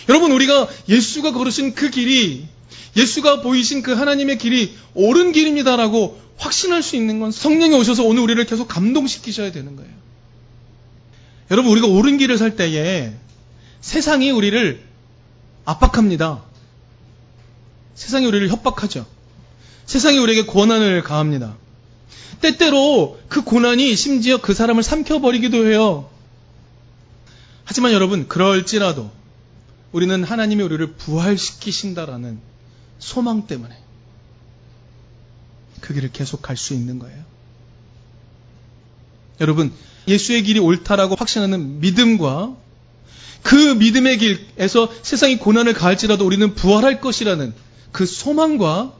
여러분 0.09 0.31
우리가 0.31 0.67
예수가 0.89 1.33
걸으신 1.33 1.75
그 1.75 1.89
길이 1.89 2.45
예수가 2.95 3.41
보이신 3.41 3.81
그 3.81 3.93
하나님의 3.93 4.37
길이 4.37 4.75
옳은 4.93 5.31
길입니다라고 5.31 6.21
확신할 6.37 6.83
수 6.83 6.95
있는 6.95 7.19
건 7.19 7.31
성령이 7.31 7.73
오셔서 7.75 8.03
오늘 8.03 8.23
우리를 8.23 8.43
계속 8.45 8.67
감동시키셔야 8.67 9.51
되는 9.51 9.75
거예요. 9.75 9.91
여러분 11.51 11.71
우리가 11.71 11.87
옳은 11.87 12.17
길을 12.17 12.37
살 12.37 12.55
때에 12.55 13.13
세상이 13.83 14.31
우리를 14.31 14.81
압박합니다. 15.65 16.41
세상이 17.95 18.25
우리를 18.25 18.49
협박하죠. 18.49 19.05
세상이 19.85 20.19
우리에게 20.19 20.45
고난을 20.45 21.03
가합니다. 21.03 21.57
때때로 22.39 23.19
그 23.27 23.43
고난이 23.43 23.93
심지어 23.97 24.37
그 24.37 24.53
사람을 24.53 24.83
삼켜버리기도 24.83 25.67
해요. 25.67 26.09
하지만 27.65 27.91
여러분, 27.91 28.29
그럴지라도 28.29 29.11
우리는 29.91 30.23
하나님이 30.23 30.63
우리를 30.63 30.93
부활시키신다라는 30.93 32.39
소망 32.99 33.47
때문에 33.47 33.77
그 35.81 35.93
길을 35.93 36.13
계속 36.13 36.41
갈 36.41 36.55
수 36.55 36.73
있는 36.73 36.99
거예요. 36.99 37.21
여러분, 39.41 39.73
예수의 40.07 40.43
길이 40.43 40.59
옳다라고 40.59 41.15
확신하는 41.15 41.81
믿음과 41.81 42.62
그 43.43 43.55
믿음의 43.55 44.17
길에서 44.17 44.89
세상이 45.01 45.37
고난을 45.37 45.73
가할지라도 45.73 46.25
우리는 46.25 46.55
부활할 46.55 47.01
것이라는 47.01 47.53
그 47.91 48.05
소망과 48.05 48.93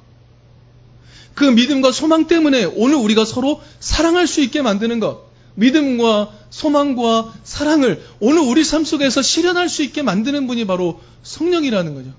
그 1.34 1.46
믿음과 1.46 1.92
소망 1.92 2.28
때문에 2.28 2.66
오늘 2.66 2.98
우리가 2.98 3.26
서로 3.26 3.62
사랑할 3.80 4.28
수 4.28 4.42
있게 4.42 4.62
만드는 4.62 5.00
것. 5.00 5.32
믿음과 5.56 6.32
소망과 6.50 7.34
사랑을 7.44 8.04
오늘 8.20 8.42
우리 8.42 8.64
삶 8.64 8.86
속에서 8.86 9.22
실현할 9.22 9.70
수 9.70 9.84
있게 9.84 10.02
만드는 10.02 10.46
분이 10.48 10.66
바로 10.66 11.00
성령이라는 11.24 11.96
거죠. 11.96 12.14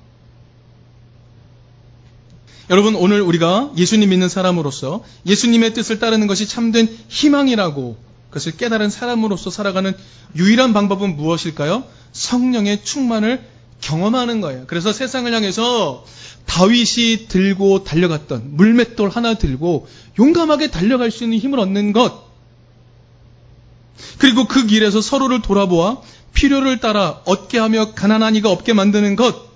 여러분, 2.71 2.95
오늘 2.95 3.21
우리가 3.21 3.73
예수님 3.77 4.09
믿는 4.09 4.29
사람으로서 4.29 5.05
예수님의 5.27 5.75
뜻을 5.75 5.99
따르는 5.99 6.27
것이 6.27 6.49
참된 6.49 6.89
희망이라고 7.09 7.97
그것을 8.35 8.57
깨달은 8.57 8.91
사람으로서 8.91 9.51
살아가는 9.51 9.97
유일한 10.35 10.73
방법은 10.73 11.15
무엇일까요? 11.15 11.85
성령의 12.13 12.83
충만을 12.83 13.47
경험하는 13.81 14.41
거예요. 14.41 14.65
그래서 14.67 14.93
세상을 14.93 15.33
향해서 15.33 16.05
다윗이 16.45 17.29
들고 17.29 17.85
달려갔던 17.85 18.57
물맷돌 18.57 19.11
하나 19.11 19.35
들고 19.35 19.87
용감하게 20.19 20.73
달려갈 20.73 21.13
수 21.13 21.23
있는 21.23 21.39
힘을 21.39 21.61
얻는 21.61 21.93
것. 21.93 22.25
그리고 24.19 24.49
그 24.49 24.67
길에서 24.67 25.01
서로를 25.01 25.41
돌아보아 25.41 25.99
필요를 26.33 26.81
따라 26.81 27.21
얻게 27.27 27.59
하며 27.59 27.93
가난한 27.93 28.35
이가 28.35 28.51
없게 28.51 28.73
만드는 28.73 29.15
것. 29.15 29.49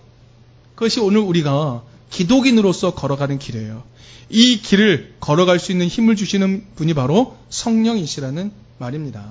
그것이 0.77 1.01
오늘 1.01 1.19
우리가 1.19 1.83
기독인으로서 2.11 2.95
걸어가는 2.95 3.41
길이에요. 3.41 3.83
이 4.31 4.61
길을 4.61 5.15
걸어갈 5.19 5.59
수 5.59 5.73
있는 5.73 5.89
힘을 5.89 6.15
주시는 6.15 6.65
분이 6.77 6.95
바로 6.95 7.37
성령이시라는 7.49 8.68
말입니다. 8.79 9.25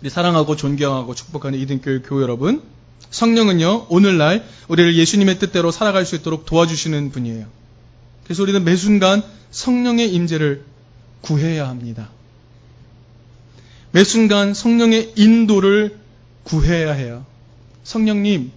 우리 0.00 0.10
사랑하고 0.10 0.56
존경하고 0.56 1.14
축복하는 1.14 1.58
이등교회 1.58 2.00
교회 2.00 2.22
여러분, 2.22 2.62
성령은요, 3.10 3.86
오늘날 3.88 4.44
우리를 4.68 4.96
예수님의 4.96 5.38
뜻대로 5.38 5.70
살아갈 5.70 6.04
수 6.04 6.14
있도록 6.16 6.46
도와주시는 6.46 7.10
분이에요. 7.10 7.46
그래서 8.24 8.42
우리는 8.42 8.62
매 8.64 8.76
순간 8.76 9.22
성령의 9.50 10.12
임재를 10.12 10.64
구해야 11.20 11.68
합니다. 11.68 12.10
매 13.90 14.04
순간 14.04 14.54
성령의 14.54 15.14
인도를 15.16 15.98
구해야 16.44 16.92
해요. 16.92 17.24
성령님, 17.84 18.52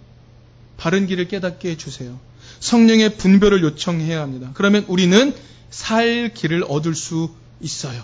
바른 0.78 1.08
길을 1.08 1.28
깨닫게 1.28 1.72
해주세요. 1.72 2.20
성령의 2.60 3.16
분별을 3.18 3.64
요청해야 3.64 4.22
합니다. 4.22 4.52
그러면 4.54 4.86
우리는 4.88 5.34
살 5.70 6.34
길을 6.34 6.66
얻을 6.68 6.94
수 6.94 7.32
있어요. 7.62 8.04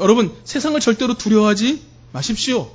여러분, 0.00 0.34
세상을 0.44 0.78
절대로 0.80 1.14
두려워하지 1.14 1.82
마십시오. 2.12 2.70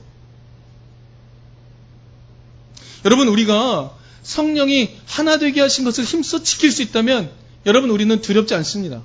여러분, 3.03 3.27
우리가 3.27 3.93
성령이 4.23 4.95
하나 5.05 5.37
되게 5.37 5.61
하신 5.61 5.85
것을 5.85 6.03
힘써 6.03 6.41
지킬 6.41 6.71
수 6.71 6.81
있다면 6.81 7.29
여러분, 7.65 7.89
우리는 7.89 8.21
두렵지 8.21 8.53
않습니다. 8.55 9.03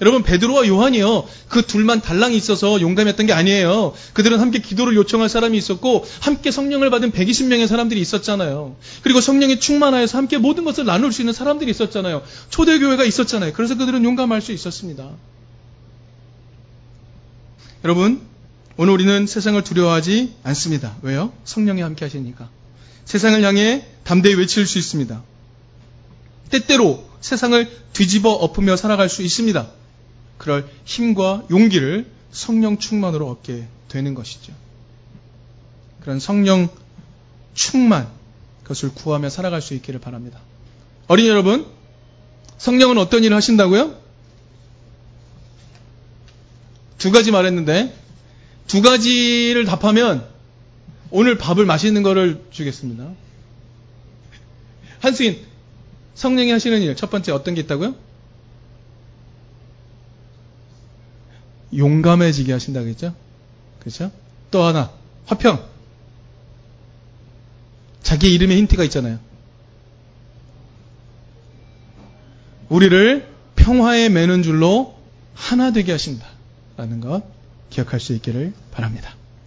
여러분 0.00 0.22
베드로와 0.22 0.66
요한이요 0.66 1.26
그 1.48 1.62
둘만 1.62 2.00
달랑이 2.00 2.36
있어서 2.36 2.80
용감했던 2.80 3.26
게 3.26 3.32
아니에요. 3.32 3.94
그들은 4.12 4.40
함께 4.40 4.58
기도를 4.58 4.96
요청할 4.96 5.28
사람이 5.28 5.56
있었고 5.56 6.04
함께 6.20 6.50
성령을 6.50 6.90
받은 6.90 7.12
120명의 7.12 7.66
사람들이 7.66 8.00
있었잖아요. 8.00 8.76
그리고 9.02 9.20
성령이 9.20 9.60
충만하여서 9.60 10.18
함께 10.18 10.38
모든 10.38 10.64
것을 10.64 10.84
나눌 10.84 11.12
수 11.12 11.22
있는 11.22 11.32
사람들이 11.32 11.70
있었잖아요. 11.70 12.22
초대교회가 12.50 13.04
있었잖아요. 13.04 13.52
그래서 13.52 13.76
그들은 13.76 14.04
용감할 14.04 14.40
수 14.40 14.52
있었습니다. 14.52 15.10
여러분 17.84 18.22
오늘 18.78 18.94
우리는 18.94 19.26
세상을 19.26 19.62
두려워하지 19.62 20.36
않습니다. 20.42 20.96
왜요? 21.02 21.34
성령이 21.44 21.82
함께 21.82 22.06
하시니까. 22.06 22.48
세상을 23.04 23.44
향해 23.44 23.86
담대히 24.04 24.34
외칠 24.36 24.66
수 24.66 24.78
있습니다. 24.78 25.22
때때로 26.48 27.06
세상을 27.20 27.70
뒤집어 27.92 28.30
엎으며 28.30 28.76
살아갈 28.76 29.10
수 29.10 29.22
있습니다. 29.22 29.68
그럴 30.38 30.66
힘과 30.86 31.44
용기를 31.50 32.10
성령 32.32 32.78
충만으로 32.78 33.28
얻게 33.28 33.68
되는 33.88 34.14
것이죠. 34.14 34.54
그런 36.00 36.18
성령 36.18 36.70
충만, 37.52 38.08
그것을 38.62 38.94
구하며 38.94 39.28
살아갈 39.28 39.60
수 39.60 39.74
있기를 39.74 40.00
바랍니다. 40.00 40.40
어린이 41.06 41.28
여러분, 41.28 41.66
성령은 42.56 42.96
어떤 42.96 43.24
일을 43.24 43.36
하신다고요? 43.36 44.03
두 46.98 47.10
가지 47.10 47.30
말했는데, 47.30 47.94
두 48.66 48.82
가지를 48.82 49.64
답하면 49.64 50.26
오늘 51.10 51.36
밥을 51.38 51.64
맛있는 51.66 52.02
거를 52.02 52.44
주겠습니다. 52.50 53.12
한수인, 55.00 55.40
성령이 56.14 56.50
하시는 56.50 56.80
일, 56.80 56.96
첫 56.96 57.10
번째 57.10 57.32
어떤 57.32 57.54
게 57.54 57.60
있다고요? 57.62 57.94
용감해지게 61.76 62.52
하신다겠죠? 62.52 63.14
그렇죠? 63.80 64.10
또 64.50 64.62
하나, 64.62 64.92
화평. 65.26 65.62
자기 68.02 68.32
이름에 68.32 68.56
힌트가 68.56 68.84
있잖아요. 68.84 69.18
우리를 72.68 73.28
평화에 73.56 74.08
매는 74.08 74.42
줄로 74.42 74.98
하나 75.34 75.72
되게 75.72 75.92
하신다. 75.92 76.26
라는 76.76 77.00
것 77.00 77.22
기억할 77.70 78.00
수 78.00 78.12
있기를 78.14 78.52
바랍니다. 78.72 79.14